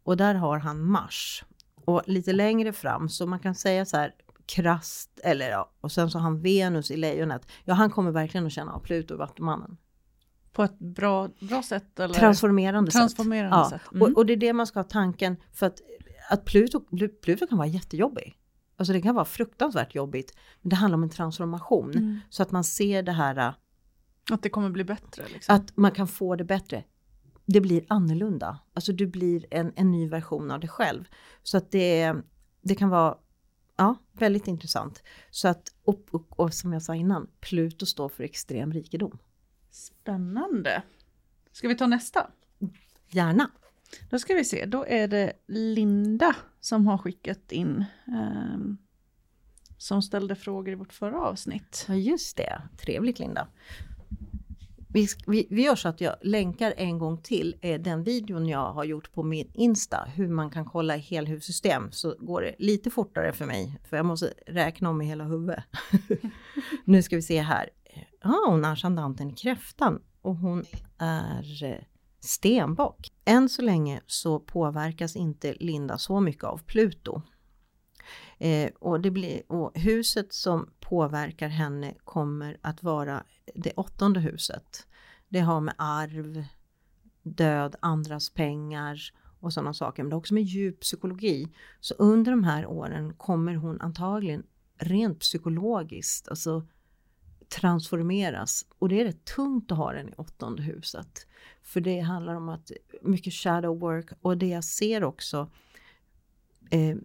Och 0.04 0.18
där 0.18 0.36
har 0.36 0.60
han 0.60 0.86
Mars. 0.86 1.44
Och 1.86 2.02
lite 2.06 2.34
längre 2.34 2.74
fram, 2.74 3.10
så 3.10 3.28
man 3.28 3.40
kan 3.40 3.56
säga 3.56 3.86
så 3.86 3.98
här 3.98 4.14
krasst, 4.46 5.20
eller 5.24 5.50
ja, 5.50 5.72
och 5.82 5.92
sen 5.92 6.12
så 6.12 6.18
har 6.18 6.24
han 6.24 6.42
Venus 6.42 6.92
i 6.92 6.98
lejonet. 6.98 7.48
Ja, 7.64 7.74
han 7.74 7.90
kommer 7.90 8.12
verkligen 8.12 8.46
att 8.46 8.52
känna 8.52 8.74
av 8.74 8.80
Pluto 8.80 9.18
Vattumannen. 9.18 9.78
På 10.54 10.64
ett 10.64 10.80
bra, 10.80 11.30
bra 11.40 11.64
sätt? 11.64 12.00
Eller? 12.00 12.14
Transformerande, 12.14 12.92
Transformerande 12.92 13.70
sätt. 13.70 13.82
sätt. 13.82 13.82
Ja. 13.92 13.98
Mm. 13.98 14.12
Och, 14.12 14.18
och 14.18 14.26
det 14.26 14.34
är 14.34 14.38
det 14.38 14.54
man 14.54 14.68
ska 14.68 14.80
ha 14.80 14.84
tanken, 14.84 15.38
för 15.54 15.66
att, 15.66 15.82
att 16.30 16.46
Pluto, 16.46 16.80
Pluto 17.22 17.48
kan 17.48 17.58
vara 17.58 17.68
jättejobbig. 17.68 18.38
Alltså 18.78 18.94
det 18.94 19.02
kan 19.02 19.16
vara 19.16 19.26
fruktansvärt 19.26 19.96
jobbigt. 19.96 20.38
Men 20.62 20.70
det 20.70 20.76
handlar 20.76 20.98
om 20.98 21.04
en 21.04 21.10
transformation. 21.10 21.92
Mm. 21.92 22.20
Så 22.30 22.44
att 22.44 22.52
man 22.52 22.64
ser 22.64 23.04
det 23.04 23.12
här, 23.12 23.54
Att 24.32 24.44
det 24.44 24.50
kommer 24.50 24.70
bli 24.70 24.84
bättre? 24.84 25.24
Liksom. 25.34 25.56
att 25.56 25.78
man 25.78 25.92
kan 25.92 26.08
få 26.08 26.36
det 26.36 26.44
bättre. 26.44 26.84
Det 27.46 27.62
blir 27.62 27.86
annorlunda. 27.88 28.60
Alltså 28.74 28.94
du 28.94 29.08
blir 29.08 29.46
en, 29.52 29.74
en 29.76 29.92
ny 29.92 30.10
version 30.10 30.52
av 30.52 30.60
dig 30.60 30.70
själv. 30.70 31.04
Så 31.44 31.58
att 31.58 31.72
det 31.72 32.16
det 32.66 32.76
kan 32.76 32.90
vara 32.90 33.16
ja, 33.76 33.96
väldigt 34.14 34.48
intressant. 34.48 35.04
Så 35.32 35.48
att, 35.48 35.76
och, 35.84 36.02
och, 36.12 36.40
och 36.40 36.54
som 36.54 36.74
jag 36.74 36.82
sa 36.82 36.96
innan, 36.96 37.28
Pluto 37.40 37.86
står 37.86 38.10
för 38.10 38.24
extrem 38.24 38.74
rikedom. 38.74 39.18
Spännande. 39.72 40.84
Ska 41.52 41.68
vi 41.68 41.76
ta 41.76 41.88
nästa? 41.88 42.32
Gärna. 43.10 43.52
Då 44.10 44.20
ska 44.20 44.34
vi 44.34 44.46
se, 44.46 44.66
då 44.66 44.86
är 44.86 45.08
det 45.08 45.34
Linda 45.48 46.36
som 46.60 46.88
har 46.88 46.98
skickat 46.98 47.52
in. 47.52 47.86
ehm, 48.08 48.78
som 49.78 50.02
ställde 50.02 50.36
frågor 50.36 50.72
i 50.72 50.76
vårt 50.76 50.94
förra 50.94 51.22
avsnitt. 51.22 51.86
Ja, 51.88 51.96
just 51.96 52.38
det. 52.38 52.62
Trevligt 52.78 53.20
Linda. 53.20 53.48
Vi, 54.96 55.08
vi, 55.28 55.48
vi 55.50 55.64
gör 55.64 55.76
så 55.76 55.88
att 55.90 56.02
jag 56.02 56.16
länkar 56.22 56.74
en 56.78 57.00
gång 57.00 57.18
till 57.18 57.56
eh, 57.62 57.82
den 57.82 58.04
videon 58.04 58.48
jag 58.48 58.74
har 58.74 58.84
gjort 58.84 59.12
på 59.12 59.24
min 59.24 59.52
Insta, 59.54 60.04
hur 60.16 60.28
man 60.28 60.50
kan 60.50 60.66
kolla 60.66 60.96
i 60.96 61.00
helhussystem, 61.00 61.92
så 61.92 62.16
går 62.20 62.42
det 62.42 62.56
lite 62.60 62.90
fortare 62.90 63.34
för 63.34 63.46
mig, 63.46 63.80
för 63.90 63.98
jag 63.98 64.06
måste 64.06 64.34
räkna 64.48 64.90
om 64.90 65.02
i 65.02 65.06
hela 65.06 65.24
huvudet. 65.24 65.64
nu 66.86 67.02
ska 67.02 67.16
vi 67.16 67.22
se 67.22 67.42
här. 67.42 67.70
Ja, 68.24 68.46
hon 68.48 68.66
är 68.66 68.72
ascendanten 68.72 69.30
i 69.30 69.34
kräftan 69.34 70.02
och 70.22 70.36
hon 70.36 70.66
är 70.98 71.64
eh, 71.64 71.84
stenbock. 72.20 73.12
Än 73.26 73.50
så 73.50 73.62
länge 73.62 74.02
så 74.08 74.40
påverkas 74.40 75.16
inte 75.16 75.54
Linda 75.60 75.98
så 75.98 76.20
mycket 76.20 76.44
av 76.44 76.58
Pluto. 76.58 77.22
Eh, 78.38 78.72
och, 78.80 79.02
det 79.02 79.12
blir, 79.12 79.52
och 79.52 79.80
huset 79.80 80.34
som 80.34 80.70
påverkar 80.80 81.48
henne 81.48 81.94
kommer 82.04 82.58
att 82.62 82.84
vara 82.84 83.24
det 83.56 83.72
åttonde 83.72 84.20
huset. 84.20 84.88
Det 85.30 85.40
har 85.40 85.62
med 85.62 85.74
arv, 85.78 86.44
död, 87.24 87.76
andras 87.80 88.30
pengar 88.30 89.00
och 89.40 89.54
sådana 89.54 89.74
saker. 89.74 90.04
Men 90.04 90.10
det 90.10 90.14
har 90.14 90.20
också 90.20 90.34
med 90.34 90.44
djup 90.44 90.80
psykologi. 90.80 91.48
Så 91.80 91.94
under 91.94 92.32
de 92.32 92.44
här 92.44 92.66
åren 92.66 93.14
kommer 93.14 93.56
hon 93.56 93.82
antagligen 93.82 94.44
rent 94.78 95.20
psykologiskt 95.20 96.28
alltså 96.28 96.68
transformeras. 97.50 98.66
Och 98.80 98.90
det 98.90 99.02
är 99.02 99.06
rätt 99.06 99.26
tungt 99.26 99.72
att 99.72 99.78
ha 99.78 99.94
den 99.94 100.10
i 100.10 100.14
åttonde 100.18 100.64
huset. 100.64 101.28
För 101.64 101.82
det 101.82 102.00
handlar 102.00 102.36
om 102.36 102.50
att 102.50 102.72
mycket 103.02 103.34
shadow 103.34 103.80
work 103.80 104.10
och 104.22 104.38
det 104.38 104.48
jag 104.48 104.64
ser 104.64 105.04
också 105.04 105.50
eh, 106.72 106.98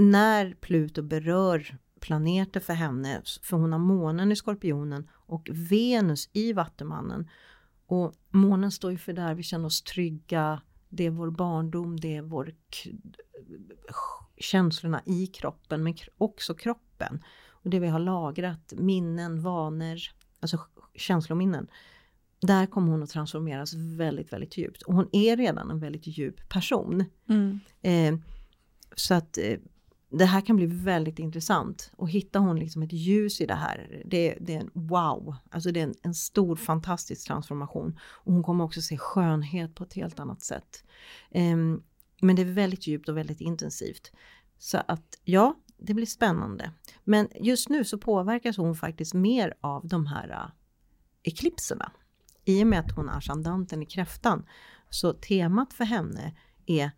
när 0.00 0.54
Pluto 0.60 1.02
berör 1.02 1.78
planeter 2.00 2.60
för 2.60 2.72
henne, 2.72 3.22
för 3.42 3.56
hon 3.56 3.72
har 3.72 3.78
månen 3.78 4.32
i 4.32 4.36
skorpionen 4.36 5.08
och 5.12 5.48
Venus 5.52 6.28
i 6.32 6.52
vattumannen. 6.52 7.28
Och 7.86 8.14
månen 8.28 8.70
står 8.72 8.90
ju 8.90 8.98
för 8.98 9.12
där 9.12 9.34
vi 9.34 9.42
känner 9.42 9.66
oss 9.66 9.82
trygga, 9.82 10.62
det 10.88 11.06
är 11.06 11.10
vår 11.10 11.30
barndom, 11.30 12.00
det 12.00 12.16
är 12.16 12.22
vår 12.22 12.54
känslorna 14.36 15.02
i 15.06 15.26
kroppen 15.26 15.82
men 15.82 15.94
också 16.18 16.54
kroppen. 16.54 17.24
Och 17.48 17.70
det 17.70 17.78
vi 17.78 17.88
har 17.88 17.98
lagrat, 17.98 18.72
minnen, 18.76 19.42
vanor, 19.42 19.98
alltså 20.40 20.58
känslominnen. 20.94 21.66
Där 22.40 22.66
kommer 22.66 22.92
hon 22.92 23.02
att 23.02 23.10
transformeras 23.10 23.74
väldigt, 23.74 24.32
väldigt 24.32 24.56
djupt. 24.56 24.82
Och 24.82 24.94
hon 24.94 25.08
är 25.12 25.36
redan 25.36 25.70
en 25.70 25.80
väldigt 25.80 26.06
djup 26.06 26.48
person. 26.48 27.04
Mm. 27.28 27.60
Eh, 27.82 28.20
så 28.96 29.14
att 29.14 29.38
eh, 29.38 29.58
det 30.10 30.24
här 30.24 30.40
kan 30.40 30.56
bli 30.56 30.66
väldigt 30.66 31.18
intressant. 31.18 31.90
Och 31.96 32.10
hittar 32.10 32.40
hon 32.40 32.58
liksom 32.58 32.82
ett 32.82 32.92
ljus 32.92 33.40
i 33.40 33.46
det 33.46 33.54
här, 33.54 34.02
det, 34.04 34.38
det 34.40 34.54
är 34.54 34.60
en 34.60 34.70
wow. 34.74 35.36
Alltså 35.50 35.72
det 35.72 35.80
är 35.80 35.84
en, 35.84 35.94
en 36.02 36.14
stor 36.14 36.56
fantastisk 36.56 37.26
transformation. 37.26 37.98
Och 38.02 38.32
hon 38.32 38.42
kommer 38.42 38.64
också 38.64 38.82
se 38.82 38.98
skönhet 38.98 39.74
på 39.74 39.84
ett 39.84 39.94
helt 39.94 40.20
annat 40.20 40.42
sätt. 40.42 40.84
Um, 41.34 41.82
men 42.20 42.36
det 42.36 42.42
är 42.42 42.52
väldigt 42.52 42.86
djupt 42.86 43.08
och 43.08 43.16
väldigt 43.16 43.40
intensivt. 43.40 44.12
Så 44.58 44.78
att 44.88 45.18
ja, 45.24 45.54
det 45.78 45.94
blir 45.94 46.06
spännande. 46.06 46.72
Men 47.04 47.28
just 47.34 47.68
nu 47.68 47.84
så 47.84 47.98
påverkas 47.98 48.56
hon 48.56 48.74
faktiskt 48.74 49.14
mer 49.14 49.54
av 49.60 49.88
de 49.88 50.06
här 50.06 50.28
uh, 50.28 50.50
eklipserna. 51.22 51.92
I 52.44 52.62
och 52.62 52.66
med 52.66 52.80
att 52.80 52.96
hon 52.96 53.08
är 53.08 53.16
ascendanten 53.16 53.82
i 53.82 53.86
kräftan. 53.86 54.46
Så 54.90 55.12
temat 55.12 55.72
för 55.72 55.84
henne 55.84 56.36
är 56.66 56.90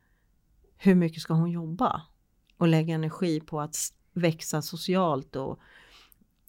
hur 0.77 0.95
mycket 0.95 1.23
ska 1.23 1.35
hon 1.35 1.51
jobba? 1.51 2.03
Och 2.63 2.69
lägga 2.69 2.95
energi 2.95 3.41
på 3.41 3.61
att 3.61 3.77
växa 4.13 4.63
socialt 4.63 5.37
och 5.37 5.59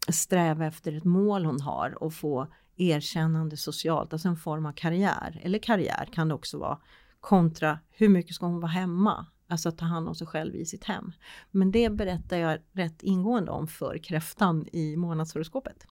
sträva 0.09 0.65
efter 0.65 0.97
ett 0.97 1.03
mål 1.03 1.45
hon 1.45 1.61
har 1.61 2.03
och 2.03 2.13
få 2.13 2.47
erkännande 2.75 3.57
socialt, 3.57 4.13
alltså 4.13 4.27
en 4.27 4.37
form 4.37 4.65
av 4.65 4.71
karriär. 4.71 5.39
Eller 5.43 5.59
karriär 5.59 6.09
kan 6.13 6.27
det 6.27 6.33
också 6.35 6.57
vara. 6.57 6.77
Kontra 7.19 7.79
hur 7.89 8.09
mycket 8.09 8.35
ska 8.35 8.45
hon 8.45 8.59
vara 8.59 8.71
hemma? 8.71 9.25
Alltså 9.47 9.69
att 9.69 9.77
ta 9.77 9.85
hand 9.85 10.07
om 10.07 10.15
sig 10.15 10.27
själv 10.27 10.55
i 10.55 10.65
sitt 10.65 10.83
hem. 10.83 11.11
Men 11.51 11.71
det 11.71 11.89
berättar 11.89 12.37
jag 12.37 12.59
rätt 12.71 13.03
ingående 13.03 13.51
om 13.51 13.67
för 13.67 13.97
kräftan 13.97 14.67
i 14.71 14.95
månadshoroskopet. 14.95 15.85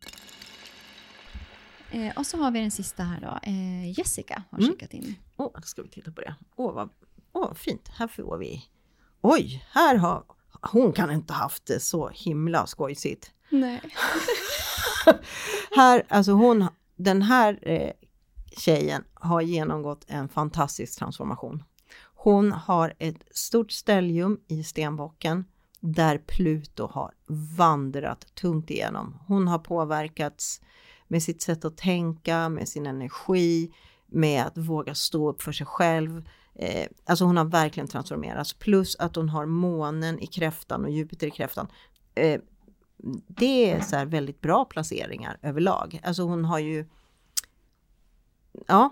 Eh, 1.91 2.17
och 2.17 2.27
så 2.27 2.37
har 2.37 2.51
vi 2.51 2.61
den 2.61 2.71
sista 2.71 3.03
här 3.03 3.21
då. 3.21 3.39
Eh, 3.51 3.91
Jessica 3.99 4.43
har 4.51 4.59
Mm. 4.59 4.71
skickat 4.71 4.95
in. 4.95 5.15
Åh, 5.37 5.51
då 5.55 5.63
ska 5.63 5.83
vi 5.83 5.89
titta 5.89 6.13
på 6.13 6.21
det. 6.21 6.35
Åh, 6.57 6.73
vad, 6.75 6.89
åh, 7.33 7.49
vad 7.49 7.57
fint. 7.59 7.89
Här 7.89 8.09
får 8.09 8.39
vi... 8.39 8.65
Oj, 9.23 9.65
här 9.71 9.97
har... 9.97 10.25
Hon 10.61 10.93
kan 10.93 11.11
inte 11.11 11.33
haft 11.33 11.67
det 11.67 11.81
så 11.81 12.09
himla 12.09 12.67
skojsigt. 12.67 13.31
Nej. 13.51 13.81
här, 15.77 16.03
alltså 16.09 16.33
hon, 16.33 16.67
den 16.97 17.23
här 17.23 17.59
eh, 17.63 17.93
tjejen 18.57 19.05
har 19.15 19.41
genomgått 19.41 20.05
en 20.09 20.29
fantastisk 20.29 20.99
transformation. 20.99 21.63
Hon 22.15 22.53
har 22.53 22.95
ett 22.99 23.23
stort 23.31 23.73
stäljum 23.73 24.41
i 24.49 24.65
stenbocken 24.65 25.45
där 25.81 26.19
Pluto 26.19 26.89
har 26.93 27.15
vandrat 27.57 28.35
tungt 28.35 28.71
igenom. 28.71 29.19
Hon 29.27 29.49
har 29.49 29.59
påverkats 29.59 30.61
med 31.09 31.23
sitt 31.23 31.43
sätt 31.43 31.65
att 31.65 31.77
tänka, 31.77 32.49
med 32.49 32.69
sin 32.69 32.87
energi, 32.87 33.73
med 34.07 34.47
att 34.47 34.59
våga 34.59 34.95
stå 34.95 35.31
upp 35.31 35.43
för 35.43 35.53
sig 35.53 35.67
själv. 35.67 36.29
Eh, 36.55 36.87
alltså 37.05 37.25
hon 37.25 37.37
har 37.37 37.45
verkligen 37.45 37.89
transformerats. 37.89 38.53
Plus 38.55 38.97
att 38.97 39.17
hon 39.17 39.29
har 39.29 39.47
månen 39.47 40.19
i 40.19 40.27
kräftan 40.27 40.85
och 40.85 40.91
Jupiter 40.91 41.27
i 41.27 41.31
kräftan. 41.31 41.67
Eh, 42.15 42.41
det 43.27 43.71
är 43.71 43.81
så 43.81 44.05
väldigt 44.05 44.41
bra 44.41 44.65
placeringar 44.65 45.39
överlag. 45.43 46.01
Alltså 46.05 46.23
hon 46.23 46.45
har 46.45 46.59
ju 46.59 46.87
Ja, 48.67 48.91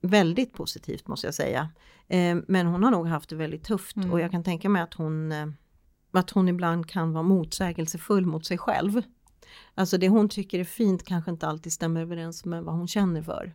väldigt 0.00 0.52
positivt 0.52 1.06
måste 1.08 1.26
jag 1.26 1.34
säga. 1.34 1.68
Eh, 2.08 2.38
men 2.48 2.66
hon 2.66 2.84
har 2.84 2.90
nog 2.90 3.06
haft 3.06 3.28
det 3.30 3.36
väldigt 3.36 3.64
tufft 3.64 3.96
Mm. 3.96 4.12
och 4.12 4.20
jag 4.20 4.30
kan 4.30 4.44
tänka 4.44 4.68
mig 4.68 4.82
att 4.82 4.94
hon 4.94 5.32
eh, 5.32 5.46
att 6.12 6.30
hon 6.30 6.48
ibland 6.48 6.88
kan 6.88 7.12
vara 7.12 7.22
motsägelsefull 7.22 8.26
mot 8.26 8.46
sig 8.46 8.58
själv. 8.58 9.02
Alltså 9.74 9.98
det 9.98 10.08
hon 10.08 10.28
tycker 10.28 10.58
är 10.58 10.64
fint 10.64 11.04
kanske 11.04 11.30
inte 11.30 11.46
alltid 11.46 11.72
stämmer 11.72 12.00
överens 12.00 12.44
med 12.44 12.64
vad 12.64 12.74
hon 12.74 12.88
känner 12.88 13.22
för. 13.22 13.54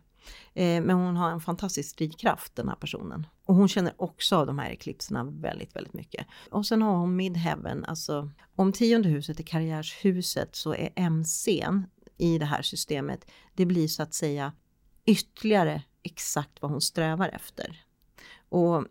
Eh, 0.54 0.82
men 0.82 0.90
hon 0.90 1.16
har 1.16 1.30
en 1.30 1.40
fantastisk 1.40 1.98
drivkraft 1.98 2.56
den 2.56 2.68
här 2.68 2.76
personen. 2.76 3.26
Och 3.44 3.54
hon 3.54 3.68
känner 3.68 3.92
också 3.96 4.36
av 4.36 4.46
de 4.46 4.58
här 4.58 4.70
eklipserna 4.70 5.24
väldigt, 5.24 5.76
väldigt 5.76 5.92
mycket. 5.92 6.26
Och 6.50 6.66
sen 6.66 6.82
har 6.82 6.96
hon 6.96 7.16
midheaven, 7.16 7.84
alltså 7.84 8.30
om 8.56 8.72
tionde 8.72 9.08
huset 9.08 9.40
är 9.40 9.44
karriärshuset 9.44 10.56
så 10.56 10.74
är 10.74 11.10
MCn 11.10 11.86
i 12.18 12.38
det 12.38 12.44
här 12.44 12.62
systemet, 12.62 13.26
det 13.54 13.66
blir 13.66 13.88
så 13.88 14.02
att 14.02 14.14
säga 14.14 14.52
ytterligare 15.06 15.82
exakt 16.02 16.62
vad 16.62 16.70
hon 16.70 16.80
strävar 16.80 17.28
efter. 17.28 17.84
Och 18.48 18.84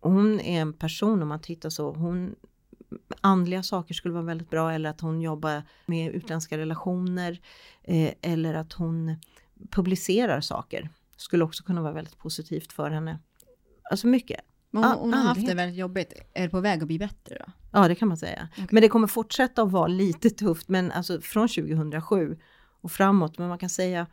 hon 0.00 0.40
är 0.40 0.60
en 0.60 0.72
person 0.72 1.22
om 1.22 1.28
man 1.28 1.40
tittar 1.40 1.70
så, 1.70 1.92
hon 1.92 2.34
andliga 3.20 3.62
saker 3.62 3.94
skulle 3.94 4.14
vara 4.14 4.24
väldigt 4.24 4.50
bra 4.50 4.72
eller 4.72 4.90
att 4.90 5.00
hon 5.00 5.20
jobbar 5.20 5.62
med 5.86 6.12
utländska 6.12 6.58
relationer 6.58 7.40
eh, 7.82 8.12
eller 8.22 8.54
att 8.54 8.72
hon 8.72 9.16
publicerar 9.70 10.40
saker. 10.40 10.90
Skulle 11.16 11.44
också 11.44 11.64
kunna 11.64 11.82
vara 11.82 11.92
väldigt 11.92 12.18
positivt 12.18 12.72
för 12.72 12.90
henne. 12.90 13.18
Alltså 13.90 14.06
mycket. 14.06 14.40
Men 14.70 14.84
hon, 14.84 14.92
Ah, 14.92 14.96
hon 14.96 15.14
har 15.14 15.22
haft 15.22 15.46
det 15.46 15.54
väldigt 15.54 15.78
jobbigt. 15.78 16.12
Är 16.34 16.42
det 16.42 16.48
på 16.48 16.60
väg 16.60 16.80
att 16.82 16.86
bli 16.86 16.98
bättre 16.98 17.36
då? 17.46 17.52
Ja, 17.72 17.88
det 17.88 17.94
kan 17.94 18.08
man 18.08 18.16
säga. 18.16 18.48
Okej. 18.52 18.66
Men 18.70 18.82
det 18.82 18.88
kommer 18.88 19.06
fortsätta 19.06 19.62
att 19.62 19.72
vara 19.72 19.86
lite 19.86 20.30
tufft, 20.30 20.68
men 20.68 20.92
alltså 20.92 21.20
från 21.20 21.48
2007 21.48 22.38
och 22.80 22.92
framåt. 22.92 23.38
Men 23.38 23.48
man 23.48 23.58
kan 23.58 23.70
säga 23.70 24.06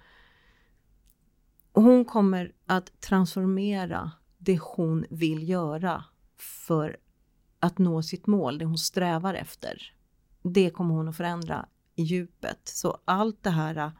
hon 1.73 2.05
kommer 2.05 2.51
att 2.65 3.01
transformera 3.01 4.11
det 4.37 4.59
hon 4.61 5.05
vill 5.09 5.49
göra 5.49 6.03
för 6.37 6.97
att 7.59 7.77
nå 7.77 8.03
sitt 8.03 8.27
mål, 8.27 8.57
det 8.57 8.65
hon 8.65 8.77
strävar 8.77 9.33
efter. 9.33 9.93
Det 10.43 10.69
kommer 10.69 10.95
hon 10.95 11.07
att 11.07 11.17
förändra 11.17 11.65
i 11.95 12.03
djupet. 12.03 12.59
Så 12.63 12.97
allt 13.05 13.43
det 13.43 13.49
här 13.49 13.91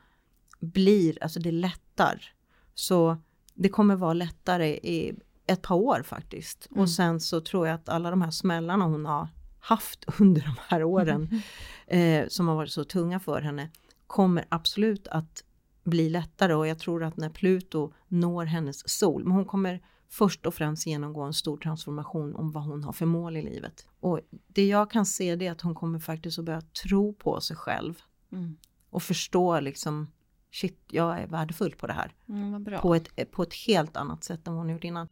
blir, 0.60 1.24
alltså 1.24 1.40
det 1.40 1.52
lättar. 1.52 2.34
Så 2.74 3.18
det 3.54 3.70
kommer 3.70 3.96
vara 3.96 4.14
lättare 4.14 4.68
i 4.70 5.14
ett 5.46 5.62
par 5.62 5.76
år 5.76 6.04
faktiskt. 6.04 6.68
Mm. 6.72 6.82
Och 6.82 6.90
sen 6.90 7.20
så 7.20 7.42
tror 7.42 7.68
jag 7.68 7.76
att 7.76 7.90
alla 7.90 8.10
de 8.10 8.22
här 8.22 8.32
smällarna 8.32 8.86
hon 8.86 9.06
har 9.06 9.28
haft 9.60 10.06
under 10.20 10.42
de 10.42 10.56
här 10.68 10.84
åren 10.84 11.42
eh, 11.88 12.28
som 12.28 12.48
har 12.48 12.56
varit 12.56 12.72
så 12.72 12.84
tunga 12.84 13.20
för 13.20 13.42
henne 13.42 13.70
kommer 14.08 14.46
absolut 14.50 15.08
att 15.08 15.44
bli 15.84 16.10
lättare 16.10 16.54
och 16.54 16.68
jag 16.68 16.80
tror 16.80 17.04
att 17.04 17.18
när 17.18 17.30
Pluto 17.30 17.94
når 18.08 18.46
hennes 18.46 18.90
sol, 18.90 19.24
men 19.24 19.32
hon 19.32 19.46
kommer 19.46 19.82
först 20.10 20.46
och 20.46 20.54
främst 20.54 20.88
genomgå 20.88 21.22
en 21.22 21.34
stor 21.34 21.58
transformation 21.58 22.36
om 22.36 22.52
vad 22.52 22.64
hon 22.64 22.84
har 22.84 22.94
för 22.94 23.06
mål 23.06 23.38
i 23.38 23.42
livet. 23.42 23.88
Och 24.00 24.20
det 24.48 24.68
jag 24.68 24.92
kan 24.92 25.06
se 25.06 25.36
det 25.36 25.48
är 25.48 25.52
att 25.52 25.62
hon 25.62 25.76
kommer 25.76 26.00
faktiskt 26.00 26.40
att 26.40 26.46
börja 26.46 26.62
tro 26.62 27.14
på 27.14 27.42
sig 27.42 27.56
själv 27.56 28.02
Mm. 28.32 28.58
och 28.90 29.04
förstå 29.04 29.60
liksom 29.60 30.08
shit, 30.52 30.80
jag 30.92 31.20
är 31.20 31.28
värdefull 31.28 31.72
på 31.76 31.88
det 31.88 31.94
här. 31.94 32.12
Mm. 32.30 32.66
På 32.82 32.96
ett, 32.96 33.32
på 33.32 33.44
ett 33.44 33.54
helt 33.54 33.98
annat 33.98 34.24
sätt 34.24 34.48
än 34.48 34.54
vad 34.54 34.64
hon 34.64 34.74
gjort 34.74 34.84
innan. 34.84 35.08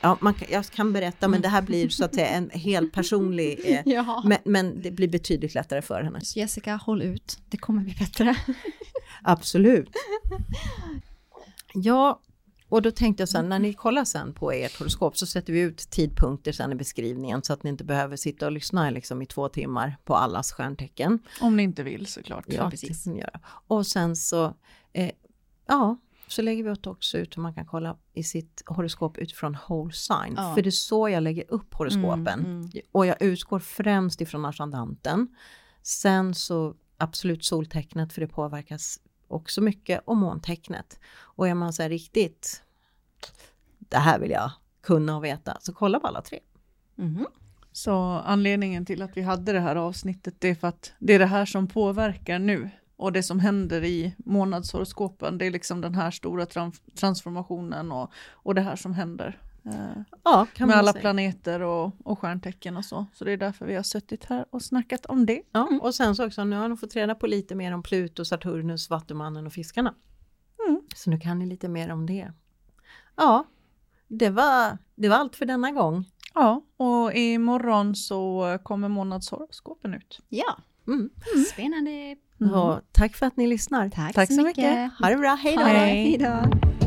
Ja, 0.00 0.16
man, 0.20 0.34
jag 0.50 0.66
kan 0.66 0.92
berätta 0.92 1.28
men 1.28 1.40
det 1.42 1.48
här 1.48 1.62
blir 1.62 1.88
så 1.88 2.04
att 2.04 2.14
säga 2.14 2.26
en 2.28 2.50
helt 2.50 2.92
personlig, 2.92 3.60
eh, 3.64 3.80
Ja. 3.84 4.22
men, 4.26 4.38
men 4.44 4.82
det 4.82 4.90
blir 4.90 5.08
betydligt 5.08 5.54
lättare 5.54 5.82
för 5.82 6.02
henne. 6.02 6.20
Jessica, 6.34 6.76
håll 6.76 7.02
ut. 7.02 7.38
Det 7.48 7.56
kommer 7.56 7.82
bli 7.82 7.94
bättre. 7.94 8.36
Absolut. 9.22 9.90
Ja, 11.74 12.20
och 12.72 12.82
då 12.82 12.90
tänkte 12.90 13.20
jag 13.20 13.28
sen 13.28 13.48
när 13.48 13.58
ni 13.58 13.72
kollar 13.72 14.04
sen 14.04 14.34
på 14.34 14.52
ert 14.52 14.78
horoskop 14.78 15.16
så 15.16 15.26
sätter 15.26 15.52
vi 15.52 15.60
ut 15.60 15.78
tidpunkter 15.78 16.52
sen 16.52 16.72
i 16.72 16.74
beskrivningen 16.74 17.42
så 17.42 17.52
att 17.52 17.62
ni 17.62 17.70
inte 17.70 17.84
behöver 17.84 18.16
sitta 18.16 18.46
och 18.46 18.52
lyssna 18.52 18.90
liksom 18.90 19.22
i 19.22 19.26
två 19.26 19.48
timmar 19.48 19.96
på 20.04 20.14
allas 20.14 20.52
stjärntecken. 20.52 21.18
Om 21.40 21.56
ni 21.56 21.62
inte 21.62 21.82
vill 21.82 22.06
såklart. 22.06 22.44
Ja, 22.48 22.70
precis. 22.70 23.06
Och 23.66 23.86
sen 23.86 24.16
så, 24.16 24.54
eh, 24.92 25.10
ja, 25.66 25.96
så 26.28 26.42
lägger 26.42 26.64
vi 26.64 26.88
också 26.90 27.18
ut 27.18 27.36
hur 27.36 27.42
man 27.42 27.54
kan 27.54 27.66
kolla 27.66 27.96
i 28.14 28.22
sitt 28.22 28.62
horoskop 28.66 29.18
utifrån 29.18 29.56
whole 29.68 29.92
sign. 29.92 30.34
Ja. 30.36 30.54
För 30.54 30.62
det 30.62 30.68
är 30.68 30.70
så 30.70 31.08
jag 31.08 31.22
lägger 31.22 31.44
upp 31.48 31.74
horoskopen. 31.74 32.40
Mm, 32.40 32.60
mm. 32.60 32.70
Och 32.92 33.06
jag 33.06 33.22
utgår 33.22 33.58
främst 33.58 34.20
ifrån 34.20 34.44
ascendanten. 34.44 35.28
Sen 35.82 36.34
så 36.34 36.74
absolut 36.96 37.44
soltecknet 37.44 38.12
för 38.12 38.20
det 38.20 38.28
påverkas 38.28 38.98
också 39.32 39.60
mycket 39.60 40.02
om 40.04 40.18
måntecknet. 40.18 41.00
Och 41.14 41.48
är 41.48 41.54
man 41.54 41.72
så 41.72 41.82
här 41.82 41.90
riktigt, 41.90 42.62
det 43.78 43.98
här 43.98 44.18
vill 44.18 44.30
jag 44.30 44.50
kunna 44.82 45.16
och 45.16 45.24
veta, 45.24 45.58
så 45.60 45.72
kolla 45.72 46.00
på 46.00 46.06
alla 46.06 46.22
tre. 46.22 46.38
Mhm. 46.94 47.26
Så 47.72 47.94
anledningen 48.24 48.86
till 48.86 49.02
att 49.02 49.16
vi 49.16 49.22
hade 49.22 49.52
det 49.52 49.60
här 49.60 49.76
avsnittet 49.76 50.34
det 50.38 50.48
är 50.48 50.54
för 50.54 50.68
att 50.68 50.92
det 50.98 51.12
är 51.12 51.18
det 51.18 51.26
här 51.26 51.46
som 51.46 51.68
påverkar 51.68 52.38
nu. 52.38 52.70
Och 52.96 53.12
det 53.12 53.22
som 53.22 53.40
händer 53.40 53.84
i 53.84 54.14
månadshoroskopen 54.18 55.38
det 55.38 55.46
är 55.46 55.50
liksom 55.50 55.80
den 55.80 55.94
här 55.94 56.10
stora 56.10 56.46
transformationen 56.94 57.92
och, 57.92 58.12
och 58.30 58.54
det 58.54 58.60
här 58.60 58.76
som 58.76 58.94
händer. 58.94 59.40
Eh, 59.64 60.02
Ja, 60.24 60.46
kan 60.54 60.68
med 60.68 60.74
man 60.76 60.78
alla 60.78 60.92
säga. 60.92 61.00
planeter 61.00 61.60
och, 61.60 61.92
och 62.04 62.18
stjärntecken 62.18 62.76
och 62.76 62.84
så. 62.84 63.06
Så 63.12 63.24
det 63.24 63.32
är 63.32 63.36
därför 63.36 63.66
vi 63.66 63.74
har 63.74 63.82
suttit 63.82 64.24
här 64.24 64.44
och 64.50 64.62
snackat 64.62 65.06
om 65.06 65.26
det. 65.26 65.42
Ja, 65.52 65.68
och 65.82 65.94
sen 65.94 66.16
så 66.16 66.26
också, 66.26 66.44
nu 66.44 66.56
har 66.56 66.68
ni 66.68 66.76
fått 66.76 66.96
reda 66.96 67.14
på 67.14 67.26
lite 67.26 67.54
mer 67.54 67.74
om 67.74 67.82
Pluto, 67.82 68.24
Saturnus, 68.24 68.90
Vattumannen 68.90 69.46
och 69.46 69.52
Fiskarna. 69.52 69.94
Mm. 70.68 70.80
Så 70.94 71.10
nu 71.10 71.18
kan 71.20 71.38
ni 71.38 71.46
lite 71.46 71.68
mer 71.68 71.92
om 71.92 72.06
det. 72.06 72.32
Ja, 73.16 73.44
det 74.08 74.30
var, 74.30 74.78
det 74.94 75.08
var 75.08 75.16
allt 75.16 75.36
för 75.36 75.46
denna 75.46 75.70
gång. 75.72 76.04
Ja, 76.34 76.62
och 76.76 77.12
imorgon 77.14 77.94
så 77.96 78.58
kommer 78.62 78.88
månadshoroskopen 78.88 79.94
ut. 79.94 80.20
Ja, 80.28 80.56
Mm. 80.86 81.10
spännande. 81.52 82.16
Mm. 82.40 82.54
Och 82.54 82.80
tack 82.92 83.14
för 83.16 83.26
att 83.26 83.36
ni 83.36 83.46
lyssnar. 83.46 83.88
Tack, 83.88 84.14
Tack 84.14 84.28
så 84.28 84.34
så 84.34 84.42
mycket. 84.42 84.64
mycket. 84.64 84.98
Ha 84.98 85.08
det 85.08 85.16
bra, 85.16 85.34
hej 85.34 85.56
då! 85.56 85.62
Det. 85.64 85.68
Hej 85.70 86.18
då. 86.18 86.81